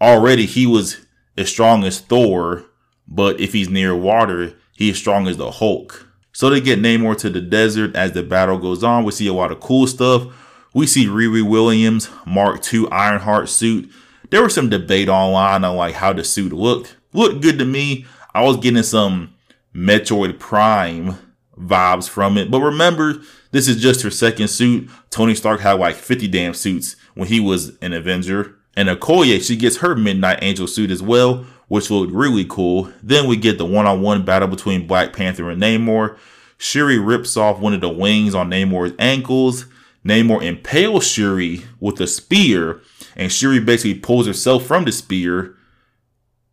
already 0.00 0.46
he 0.46 0.66
was 0.66 1.04
as 1.36 1.48
strong 1.48 1.84
as 1.84 2.00
Thor, 2.00 2.64
but 3.06 3.38
if 3.38 3.52
he's 3.52 3.68
near 3.68 3.94
water, 3.94 4.54
he's 4.82 4.98
strong 4.98 5.26
as 5.26 5.36
the 5.36 5.50
Hulk. 5.50 6.08
So 6.32 6.48
they 6.48 6.60
get 6.60 6.80
Namor 6.80 7.16
to 7.18 7.30
the 7.30 7.40
desert 7.40 7.94
as 7.94 8.12
the 8.12 8.22
battle 8.22 8.58
goes 8.58 8.82
on. 8.82 9.04
We 9.04 9.12
see 9.12 9.26
a 9.26 9.32
lot 9.32 9.52
of 9.52 9.60
cool 9.60 9.86
stuff. 9.86 10.26
We 10.74 10.86
see 10.86 11.06
Riri 11.06 11.46
Williams 11.46 12.08
Mark 12.26 12.62
II 12.72 12.90
Ironheart 12.90 13.48
suit. 13.48 13.90
There 14.30 14.42
was 14.42 14.54
some 14.54 14.70
debate 14.70 15.08
online 15.08 15.64
on 15.64 15.76
like 15.76 15.94
how 15.94 16.12
the 16.12 16.24
suit 16.24 16.52
looked. 16.52 16.96
Looked 17.12 17.42
good 17.42 17.58
to 17.58 17.64
me. 17.66 18.06
I 18.34 18.42
was 18.42 18.56
getting 18.56 18.82
some 18.82 19.34
Metroid 19.74 20.38
Prime 20.38 21.16
vibes 21.58 22.08
from 22.08 22.38
it. 22.38 22.50
But 22.50 22.60
remember, 22.60 23.20
this 23.50 23.68
is 23.68 23.80
just 23.80 24.02
her 24.02 24.10
second 24.10 24.48
suit. 24.48 24.90
Tony 25.10 25.34
Stark 25.34 25.60
had 25.60 25.72
like 25.72 25.96
50 25.96 26.28
damn 26.28 26.54
suits 26.54 26.96
when 27.14 27.28
he 27.28 27.40
was 27.40 27.76
an 27.82 27.92
Avenger. 27.92 28.56
And 28.74 28.88
Okoye, 28.88 29.46
she 29.46 29.56
gets 29.56 29.78
her 29.78 29.94
Midnight 29.94 30.38
Angel 30.40 30.66
suit 30.66 30.90
as 30.90 31.02
well, 31.02 31.44
which 31.72 31.90
looked 31.90 32.12
really 32.12 32.44
cool. 32.44 32.92
Then 33.02 33.26
we 33.26 33.34
get 33.34 33.56
the 33.56 33.64
one-on-one 33.64 34.26
battle 34.26 34.46
between 34.46 34.86
Black 34.86 35.14
Panther 35.14 35.48
and 35.48 35.62
Namor. 35.62 36.18
Shuri 36.58 36.98
rips 36.98 37.34
off 37.34 37.60
one 37.60 37.72
of 37.72 37.80
the 37.80 37.88
wings 37.88 38.34
on 38.34 38.50
Namor's 38.50 38.92
ankles. 38.98 39.64
Namor 40.04 40.42
impales 40.42 41.06
Shuri 41.06 41.62
with 41.80 41.98
a 42.02 42.06
spear, 42.06 42.82
and 43.16 43.32
Shuri 43.32 43.58
basically 43.58 43.98
pulls 43.98 44.26
herself 44.26 44.66
from 44.66 44.84
the 44.84 44.92
spear 44.92 45.56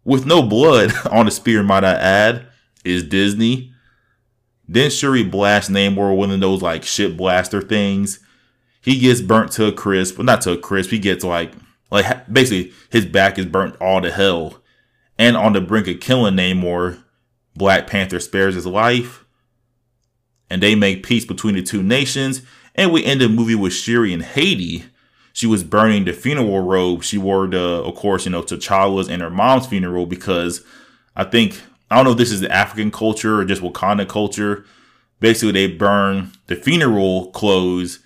with 0.05 0.25
no 0.25 0.41
blood 0.41 0.93
on 1.11 1.25
the 1.25 1.31
spear, 1.31 1.63
might 1.63 1.83
I 1.83 1.95
add, 1.95 2.47
is 2.85 3.03
Disney. 3.03 3.73
Then 4.69 4.89
Shuri 4.89 5.23
blasts 5.23 5.69
Namor 5.69 6.11
with 6.11 6.19
one 6.19 6.31
of 6.31 6.39
those 6.39 6.61
like 6.61 6.83
shit 6.85 7.17
blaster 7.17 7.61
things. 7.61 8.21
He 8.79 8.97
gets 8.97 9.19
burnt 9.19 9.51
to 9.51 9.65
a 9.65 9.73
crisp, 9.73 10.15
but 10.15 10.25
not 10.25 10.39
to 10.43 10.53
a 10.53 10.57
crisp. 10.57 10.91
He 10.91 10.99
gets 10.99 11.25
like 11.25 11.51
like 11.91 12.31
basically 12.31 12.71
his 12.89 13.05
back 13.05 13.37
is 13.37 13.47
burnt 13.47 13.75
all 13.81 14.01
to 14.01 14.13
hell. 14.13 14.58
And 15.19 15.35
on 15.35 15.51
the 15.51 15.61
brink 15.61 15.87
of 15.87 15.99
killing 15.99 16.35
Namor, 16.35 17.03
Black 17.53 17.87
Panther 17.87 18.21
spares 18.21 18.55
his 18.55 18.65
life. 18.65 19.25
And 20.49 20.63
they 20.63 20.73
make 20.73 21.05
peace 21.05 21.25
between 21.25 21.55
the 21.55 21.61
two 21.61 21.83
nations. 21.83 22.41
And 22.73 22.93
we 22.93 23.03
end 23.03 23.19
the 23.19 23.27
movie 23.27 23.53
with 23.53 23.73
Shuri 23.73 24.13
in 24.13 24.21
Haiti. 24.21 24.85
She 25.33 25.45
was 25.45 25.63
burning 25.63 26.05
the 26.05 26.13
funeral 26.13 26.61
robe 26.61 27.03
she 27.03 27.17
wore 27.17 27.47
to, 27.47 27.59
of 27.59 27.95
course, 27.95 28.25
you 28.25 28.31
know, 28.31 28.41
T'Challa's 28.41 29.09
and 29.09 29.21
her 29.21 29.29
mom's 29.29 29.67
funeral 29.67 30.05
because 30.05 30.63
I 31.15 31.25
think 31.25 31.61
I 31.91 31.95
don't 31.95 32.05
know 32.05 32.11
if 32.11 32.17
this 32.17 32.31
is 32.31 32.41
the 32.41 32.51
African 32.51 32.89
culture 32.89 33.39
or 33.39 33.45
just 33.45 33.61
Wakanda 33.61 34.07
culture. 34.07 34.65
Basically, 35.19 35.51
they 35.51 35.67
burn 35.67 36.31
the 36.47 36.55
funeral 36.55 37.31
clothes 37.31 37.99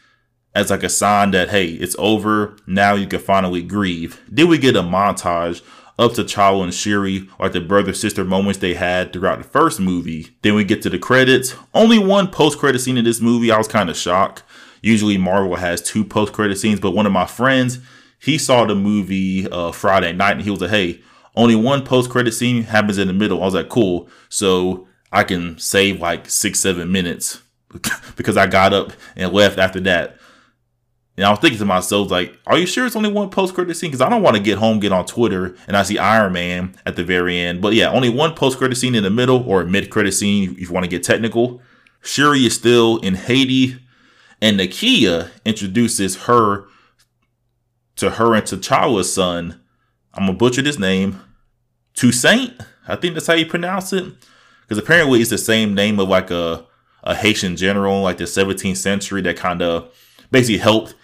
as 0.56 0.70
like 0.70 0.84
a 0.84 0.90
sign 0.90 1.32
that 1.32 1.50
hey, 1.50 1.68
it's 1.68 1.96
over. 2.00 2.58
Now 2.66 2.96
you 2.96 3.08
can 3.08 3.20
finally 3.20 3.62
grieve. 3.62 4.22
Then 4.28 4.48
we 4.48 4.58
get 4.58 4.76
a 4.76 4.82
montage 4.82 5.62
up 6.00 6.14
to 6.14 6.24
T'Challa 6.24 6.64
and 6.64 6.74
Shuri, 6.74 7.30
like 7.40 7.52
the 7.52 7.62
brother 7.62 7.94
sister 7.94 8.24
moments 8.24 8.60
they 8.60 8.74
had 8.74 9.14
throughout 9.14 9.38
the 9.38 9.44
first 9.44 9.80
movie. 9.80 10.36
Then 10.42 10.56
we 10.56 10.64
get 10.64 10.82
to 10.84 10.90
the 10.90 11.00
credits. 11.00 11.56
Only 11.74 12.00
one 12.00 12.28
post 12.28 12.60
credit 12.60 12.80
scene 12.80 12.98
in 12.98 13.06
this 13.06 13.22
movie. 13.22 13.52
I 13.52 13.58
was 13.58 13.68
kind 13.68 13.90
of 13.90 13.98
shocked. 13.98 14.44
Usually 14.82 15.18
Marvel 15.18 15.56
has 15.56 15.82
two 15.82 16.04
post 16.04 16.34
credit 16.34 16.58
scenes, 16.58 16.80
but 16.80 16.92
one 16.92 17.06
of 17.06 17.12
my 17.12 17.26
friends 17.26 17.80
he 18.20 18.38
saw 18.38 18.64
the 18.64 18.74
movie 18.74 19.50
uh, 19.50 19.74
Friday 19.74 20.14
night 20.14 20.32
and 20.32 20.42
he 20.42 20.50
was 20.50 20.62
like, 20.62 20.70
hey 20.70 21.02
only 21.36 21.56
one 21.56 21.84
post 21.84 22.10
credit 22.10 22.34
scene 22.34 22.64
happens 22.64 22.98
in 22.98 23.08
the 23.08 23.14
middle. 23.14 23.42
I 23.42 23.46
was 23.46 23.54
like, 23.54 23.70
cool. 23.70 24.08
So 24.30 24.88
I 25.12 25.24
can 25.24 25.58
save 25.58 26.00
like 26.00 26.30
six, 26.30 26.60
seven 26.60 26.92
minutes 26.92 27.42
because 28.16 28.38
I 28.38 28.48
got 28.48 28.74
up 28.74 28.94
and 29.16 29.34
left 29.34 29.58
after 29.58 29.80
that. 29.82 30.18
And 31.16 31.26
I 31.26 31.30
was 31.30 31.40
thinking 31.40 31.60
to 31.60 31.66
myself, 31.66 32.10
like, 32.10 32.40
are 32.48 32.58
you 32.58 32.66
sure 32.66 32.88
it's 32.88 32.96
only 32.96 33.12
one 33.12 33.30
post 33.30 33.54
credit 33.54 33.76
scene? 33.76 33.92
Because 33.92 34.02
I 34.02 34.10
don't 34.10 34.24
want 34.24 34.36
to 34.36 34.42
get 34.42 34.58
home, 34.58 34.80
get 34.80 34.92
on 34.92 35.06
Twitter, 35.06 35.56
and 35.68 35.78
I 35.78 35.84
see 35.84 36.00
Iron 36.00 36.34
Man 36.34 36.76
at 36.86 36.96
the 36.96 37.04
very 37.04 37.38
end. 37.38 37.62
But 37.62 37.74
yeah, 37.74 37.92
only 37.92 38.10
one 38.10 38.34
post 38.34 38.58
credit 38.58 38.76
scene 38.76 38.96
in 38.96 39.04
the 39.04 39.12
middle 39.12 39.48
or 39.48 39.64
mid 39.64 39.90
credit 39.92 40.14
scene 40.14 40.54
if 40.54 40.62
you 40.62 40.72
want 40.72 40.86
to 40.86 40.90
get 40.90 41.04
technical. 41.04 41.62
Shuri 42.02 42.46
is 42.46 42.56
still 42.56 42.98
in 42.98 43.14
Haiti, 43.14 43.78
and 44.42 44.60
Nakia 44.60 45.30
introduces 45.46 46.24
her 46.24 46.66
to 47.96 48.12
her 48.12 48.34
and 48.34 48.44
T'Challa's 48.44 49.14
son 49.14 49.62
I'm 50.14 50.28
gonna 50.28 50.38
butcher 50.38 50.62
this 50.62 50.78
name, 50.78 51.20
Toussaint. 51.96 52.54
I 52.88 52.96
think 52.96 53.14
that's 53.14 53.28
how 53.28 53.34
you 53.34 53.46
pronounce 53.46 53.94
it, 53.94 54.06
because 54.62 54.78
apparently 54.78 55.22
it's 55.22 55.30
the 55.30 55.38
same 55.38 55.74
name 55.74 56.00
of 56.00 56.08
like 56.08 56.30
a 56.32 56.66
a 57.06 57.16
Haitian 57.16 57.58
general, 57.58 58.02
like 58.02 58.18
the 58.18 58.24
17th 58.24 58.78
century, 58.78 59.22
that 59.24 59.36
kind 59.36 59.62
of 59.62 59.94
basically 60.32 60.60
helped 60.60 60.96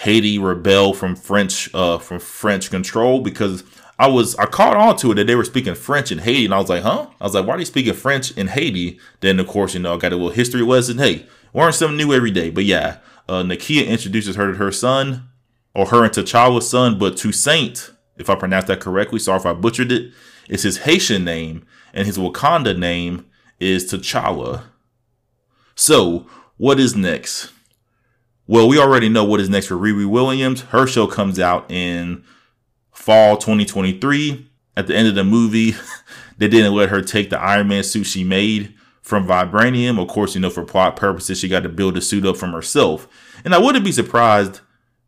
Haiti 0.00 0.38
rebel 0.38 0.92
from 0.94 1.16
French 1.16 1.68
uh 1.74 1.98
from 1.98 2.20
French 2.20 2.70
control. 2.70 3.20
Because 3.20 3.64
I 3.98 4.06
was 4.06 4.34
I 4.36 4.46
caught 4.46 4.76
on 4.76 4.96
to 4.98 5.12
it 5.12 5.16
that 5.16 5.26
they 5.26 5.34
were 5.34 5.44
speaking 5.44 5.74
French 5.74 6.10
in 6.10 6.18
Haiti, 6.18 6.44
and 6.46 6.54
I 6.54 6.58
was 6.58 6.68
like, 6.68 6.82
huh? 6.82 7.06
I 7.20 7.24
was 7.24 7.34
like, 7.34 7.46
why 7.46 7.54
are 7.54 7.58
they 7.58 7.64
speaking 7.64 7.92
French 7.92 8.30
in 8.32 8.48
Haiti? 8.48 8.98
Then 9.20 9.38
of 9.38 9.46
course, 9.46 9.74
you 9.74 9.80
know, 9.80 9.94
I 9.94 9.98
got 9.98 10.12
a 10.12 10.16
little 10.16 10.30
history 10.30 10.62
lesson. 10.62 10.98
Hey, 10.98 11.26
learn 11.54 11.72
something 11.72 11.96
new 11.96 12.12
every 12.12 12.30
day. 12.30 12.50
But 12.50 12.64
yeah, 12.64 12.98
uh, 13.28 13.42
Nakia 13.42 13.86
introduces 13.86 14.36
her 14.36 14.52
to 14.52 14.58
her 14.58 14.72
son, 14.72 15.28
or 15.74 15.86
her 15.86 16.04
and 16.04 16.12
T'Challa's 16.12 16.68
son, 16.68 16.98
but 16.98 17.16
Toussaint, 17.16 17.90
if 18.16 18.28
I 18.28 18.34
pronounced 18.34 18.68
that 18.68 18.80
correctly, 18.80 19.18
sorry 19.18 19.38
if 19.40 19.46
I 19.46 19.52
butchered 19.52 19.92
it. 19.92 20.12
is 20.48 20.62
his 20.62 20.78
Haitian 20.78 21.24
name, 21.24 21.64
and 21.92 22.06
his 22.06 22.18
Wakanda 22.18 22.76
name 22.76 23.26
is 23.60 23.90
T'Challa. 23.90 24.64
So, 25.74 26.26
what 26.56 26.80
is 26.80 26.96
next? 26.96 27.52
Well, 28.50 28.66
we 28.66 28.80
already 28.80 29.08
know 29.08 29.22
what 29.22 29.38
is 29.38 29.48
next 29.48 29.68
for 29.68 29.76
Riri 29.76 30.10
Williams. 30.10 30.62
Her 30.62 30.84
show 30.84 31.06
comes 31.06 31.38
out 31.38 31.70
in 31.70 32.24
fall 32.90 33.36
2023. 33.36 34.50
At 34.76 34.88
the 34.88 34.96
end 34.96 35.06
of 35.06 35.14
the 35.14 35.22
movie, 35.22 35.76
they 36.36 36.48
didn't 36.48 36.74
let 36.74 36.88
her 36.88 37.00
take 37.00 37.30
the 37.30 37.38
Iron 37.38 37.68
Man 37.68 37.84
suit 37.84 38.08
she 38.08 38.24
made 38.24 38.74
from 39.02 39.24
vibranium. 39.24 40.02
Of 40.02 40.08
course, 40.08 40.34
you 40.34 40.40
know, 40.40 40.50
for 40.50 40.64
plot 40.64 40.96
purposes, 40.96 41.38
she 41.38 41.46
got 41.46 41.62
to 41.62 41.68
build 41.68 41.96
a 41.96 42.00
suit 42.00 42.26
up 42.26 42.36
from 42.36 42.50
herself. 42.50 43.06
And 43.44 43.54
I 43.54 43.58
wouldn't 43.58 43.84
be 43.84 43.92
surprised, 43.92 44.62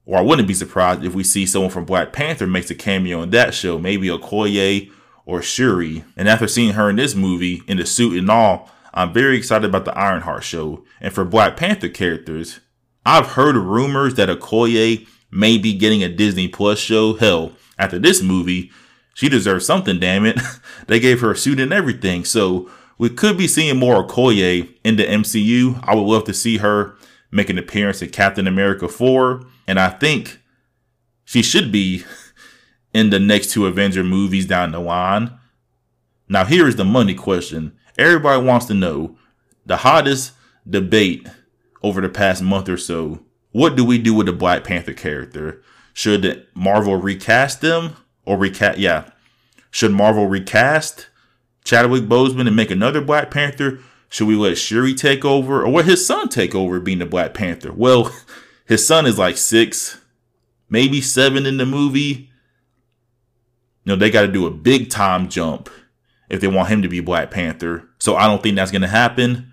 or 0.07 0.19
I 0.19 0.23
wouldn't 0.23 0.47
be 0.47 0.55
surprised 0.55 1.03
if 1.03 1.13
we 1.13 1.25
see 1.25 1.45
someone 1.45 1.73
from 1.73 1.85
Black 1.85 2.13
Panther 2.13 2.47
makes 2.47 2.71
a 2.71 2.77
cameo 2.77 3.23
in 3.23 3.31
that 3.31 3.55
show, 3.55 3.77
maybe 3.77 4.07
Okoye 4.07 4.89
or 5.27 5.43
Shuri. 5.43 6.05
And 6.17 6.29
after 6.29 6.47
seeing 6.47 6.75
her 6.75 6.89
in 6.89 6.95
this 6.95 7.17
movie, 7.17 7.63
in 7.67 7.79
the 7.79 7.87
suit 7.87 8.17
and 8.17 8.31
all, 8.31 8.71
I'm 8.95 9.13
very 9.13 9.37
excited 9.37 9.69
about 9.69 9.85
the 9.85 9.99
Ironheart 9.99 10.45
show. 10.45 10.85
And 11.01 11.13
for 11.13 11.25
Black 11.25 11.57
Panther 11.57 11.89
characters, 11.89 12.61
I've 13.05 13.33
heard 13.33 13.57
rumors 13.57 14.15
that 14.15 14.29
Okoye 14.29 15.07
may 15.31 15.59
be 15.59 15.75
getting 15.75 16.03
a 16.03 16.09
Disney 16.09 16.49
Plus 16.49 16.79
show. 16.79 17.15
Hell, 17.15 17.53
after 17.79 17.99
this 17.99 18.23
movie, 18.23 18.71
she 19.15 19.29
deserves 19.29 19.67
something, 19.67 19.99
damn 19.99 20.25
it. 20.25 20.39
they 20.87 21.01
gave 21.01 21.21
her 21.21 21.33
a 21.33 21.37
suit 21.37 21.61
and 21.61 21.73
everything. 21.73 22.25
So 22.25 22.71
we 22.99 23.09
could 23.09 23.37
be 23.37 23.49
seeing 23.49 23.79
more 23.79 24.07
Okoye 24.07 24.69
in 24.85 24.97
the 24.97 25.05
MCU. 25.05 25.81
I 25.83 25.95
would 25.95 26.07
love 26.07 26.25
to 26.25 26.35
see 26.35 26.59
her 26.59 26.97
make 27.31 27.51
an 27.51 27.59
appearance 27.59 28.03
in 28.03 28.11
Captain 28.11 28.47
America 28.47 28.89
4. 28.89 29.43
And 29.67 29.81
I 29.81 29.89
think 29.89 30.41
she 31.25 31.43
should 31.43 31.73
be 31.73 32.05
in 32.95 33.11
the 33.11 33.19
next 33.19 33.51
two 33.51 33.67
Avenger 33.67 34.05
movies 34.05 34.47
down 34.47 34.73
the 34.73 34.81
line. 34.81 35.33
Now, 36.29 36.45
here 36.45 36.69
is 36.69 36.77
the 36.77 36.85
money 36.85 37.15
question. 37.15 37.73
Everybody 37.99 38.43
wants 38.43 38.67
to 38.67 38.75
know 38.75 39.17
the 39.67 39.79
hottest 39.79 40.33
debate 40.69 41.27
over 41.83 42.01
the 42.01 42.09
past 42.09 42.43
month 42.43 42.69
or 42.69 42.77
so. 42.77 43.21
What 43.53 43.77
do 43.77 43.85
we 43.85 43.99
do 43.99 44.15
with 44.15 44.27
the 44.27 44.33
Black 44.33 44.65
Panther 44.65 44.95
character? 44.95 45.63
Should 45.93 46.47
Marvel 46.55 46.97
recast 46.97 47.61
them 47.61 47.97
or 48.25 48.39
recast? 48.39 48.79
Yeah. 48.79 49.11
Should 49.71 49.93
Marvel 49.93 50.27
recast 50.27 51.09
Chadwick 51.65 52.05
Boseman 52.05 52.47
and 52.47 52.57
make 52.57 52.71
another 52.71 53.01
Black 53.01 53.31
Panther? 53.31 53.81
Should 54.09 54.29
we 54.29 54.37
let 54.37 54.59
Shuri 54.59 54.95
take 54.95 55.25
over 55.25 55.63
or 55.63 55.71
let 55.71 55.87
his 55.87 56.07
son 56.07 56.29
take 56.29 56.55
over 56.55 56.81
being 56.81 56.99
the 56.99 57.07
Black 57.07 57.35
Panther? 57.35 57.73
Well, 57.73 58.15
his 58.67 58.87
son 58.87 59.07
is 59.07 59.19
like 59.19 59.37
six, 59.37 60.01
maybe 60.69 61.01
seven 61.01 61.47
in 61.47 61.57
the 61.57 61.67
movie. 61.67 62.31
You 63.85 63.93
know, 63.93 63.97
they 63.97 64.11
got 64.11 64.23
to 64.23 64.29
do 64.29 64.47
a 64.47 64.51
big 64.51 64.91
time 64.91 65.29
jump 65.29 65.69
if 66.29 66.41
they 66.41 66.49
want 66.49 66.69
him 66.69 66.83
to 66.83 66.89
be 66.89 67.01
Black 67.01 67.31
Panther. 67.31 67.89
So 67.99 68.17
I 68.17 68.27
don't 68.27 68.43
think 68.43 68.57
that's 68.57 68.71
going 68.71 68.83
to 68.83 68.89
happen 68.89 69.52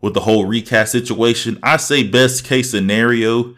with 0.00 0.14
the 0.14 0.20
whole 0.20 0.46
recast 0.46 0.92
situation. 0.92 1.58
I 1.62 1.76
say 1.76 2.02
best 2.02 2.44
case 2.44 2.70
scenario, 2.70 3.54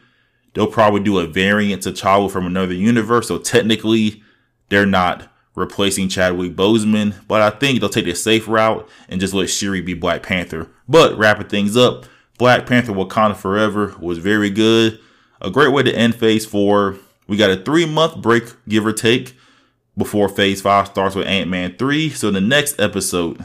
they'll 0.55 0.67
probably 0.67 1.01
do 1.01 1.19
a 1.19 1.27
variant 1.27 1.83
to 1.83 1.93
T'Challa 1.93 2.31
from 2.31 2.47
another 2.47 2.75
universe. 2.75 3.29
So 3.29 3.39
technically, 3.39 4.23
they're 4.69 4.87
not 4.87 5.29
replacing 5.55 6.09
Chadwick 6.09 6.57
Boseman, 6.57 7.15
but 7.29 7.43
I 7.43 7.51
think 7.51 7.81
they'll 7.81 7.89
take 7.89 8.07
the 8.07 8.15
safe 8.15 8.49
route 8.49 8.89
and 9.09 9.21
just 9.21 9.35
let 9.35 9.51
Shuri 9.51 9.81
be 9.81 9.95
Black 9.95 10.23
Panther. 10.23 10.69
But 10.89 11.17
wrapping 11.17 11.49
things 11.49 11.77
up, 11.77 12.07
Black 12.39 12.67
Panther 12.67 12.93
Wakanda 12.93 13.37
Forever 13.37 13.95
was 14.01 14.19
very 14.19 14.51
good. 14.51 14.99
A 15.41 15.51
great 15.51 15.73
way 15.73 15.83
to 15.83 15.95
end 15.95 16.15
Phase 16.15 16.47
4. 16.47 16.97
We 17.27 17.37
got 17.37 17.51
a 17.51 17.63
three 17.63 17.87
month 17.87 18.17
break, 18.23 18.45
give 18.69 18.87
or 18.87 18.93
take, 18.93 19.37
before 19.97 20.29
Phase 20.29 20.63
5 20.63 20.89
starts 20.89 21.15
with 21.15 21.27
Ant 21.27 21.51
Man 21.51 21.77
3. 21.77 22.11
So 22.11 22.31
the 22.31 22.41
next 22.41 22.81
episode, 22.81 23.45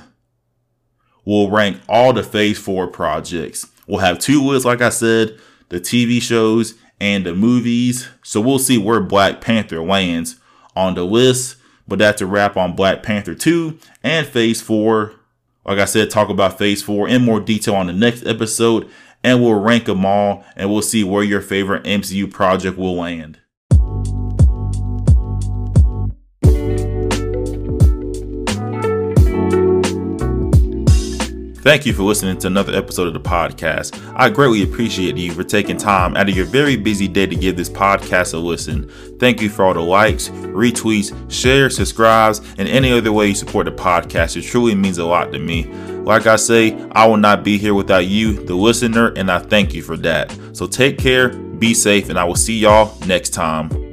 we'll 1.28 1.50
rank 1.50 1.78
all 1.90 2.14
the 2.14 2.24
Phase 2.24 2.58
4 2.58 2.88
projects. 2.88 3.68
We'll 3.86 4.00
have 4.00 4.18
two 4.18 4.42
lists, 4.42 4.66
like 4.66 4.82
I 4.82 4.88
said, 4.88 5.38
the 5.68 5.80
TV 5.80 6.22
shows 6.22 6.76
and 7.02 7.26
the 7.26 7.36
movies. 7.36 8.08
So 8.24 8.40
we'll 8.40 8.60
see 8.60 8.78
where 8.78 9.02
Black 9.02 9.42
Panther 9.42 9.84
lands 9.84 10.38
on 10.74 10.96
the 10.96 11.04
list. 11.04 11.58
But 11.86 12.00
that's 12.00 12.22
a 12.22 12.26
wrap 12.26 12.56
on 12.56 12.78
Black 12.78 13.04
Panther 13.04 13.36
2 13.36 13.78
and 14.04 14.26
Phase 14.26 14.62
4. 14.62 15.14
Like 15.66 15.80
I 15.80 15.86
said, 15.86 16.10
talk 16.10 16.30
about 16.30 16.58
Phase 16.58 16.82
4 16.82 17.10
in 17.10 17.24
more 17.24 17.42
detail 17.42 17.76
on 17.76 17.88
the 17.88 17.94
next 17.94 18.26
episode. 18.26 18.90
And 19.22 19.42
we'll 19.42 19.60
rank 19.60 19.86
them 19.86 20.06
all 20.06 20.46
and 20.56 20.72
we'll 20.72 20.82
see 20.82 21.04
where 21.04 21.24
your 21.24 21.42
favorite 21.42 21.84
MCU 21.84 22.32
project 22.32 22.78
will 22.78 22.96
land. 22.96 23.42
Thank 31.68 31.86
you 31.86 31.92
for 31.92 32.04
listening 32.04 32.38
to 32.38 32.48
another 32.48 32.74
episode 32.74 33.08
of 33.08 33.14
the 33.14 33.20
podcast. 33.20 34.02
I 34.16 34.30
greatly 34.30 34.64
appreciate 34.64 35.18
you 35.18 35.34
for 35.34 35.44
taking 35.44 35.76
time 35.76 36.16
out 36.16 36.30
of 36.30 36.34
your 36.34 36.46
very 36.46 36.78
busy 36.78 37.10
day 37.10 37.26
to 37.26 37.36
give 37.36 37.58
this 37.58 37.68
podcast 37.68 38.34
a 38.34 38.38
listen. 38.38 38.90
Thank 39.20 39.42
you 39.42 39.50
for 39.50 39.66
all 39.66 39.74
the 39.74 39.82
likes, 39.82 40.30
retweets, 40.30 41.14
shares, 41.30 41.76
subscribes, 41.76 42.40
and 42.58 42.70
any 42.70 42.94
other 42.94 43.12
way 43.12 43.28
you 43.28 43.36
support 43.36 43.66
the 43.66 43.74
podcast. 43.74 44.38
It 44.38 44.44
truly 44.44 44.76
means 44.76 44.98
a 44.98 45.06
lot 45.06 45.34
to 45.34 45.40
me. 45.40 45.66
Like 46.06 46.26
I 46.26 46.38
say, 46.38 46.74
I 46.94 47.06
will 47.06 47.18
not 47.18 47.44
be 47.44 47.58
here 47.58 47.74
without 47.74 48.06
you, 48.06 48.46
the 48.46 48.56
listener, 48.56 49.12
and 49.18 49.30
I 49.30 49.40
thank 49.40 49.74
you 49.74 49.82
for 49.82 49.98
that. 49.98 50.34
So 50.54 50.68
take 50.68 50.98
care, 50.98 51.34
be 51.34 51.74
safe, 51.74 52.08
and 52.10 52.18
I 52.18 52.24
will 52.24 52.36
see 52.36 52.58
y'all 52.58 52.98
next 53.08 53.32
time. 53.32 53.87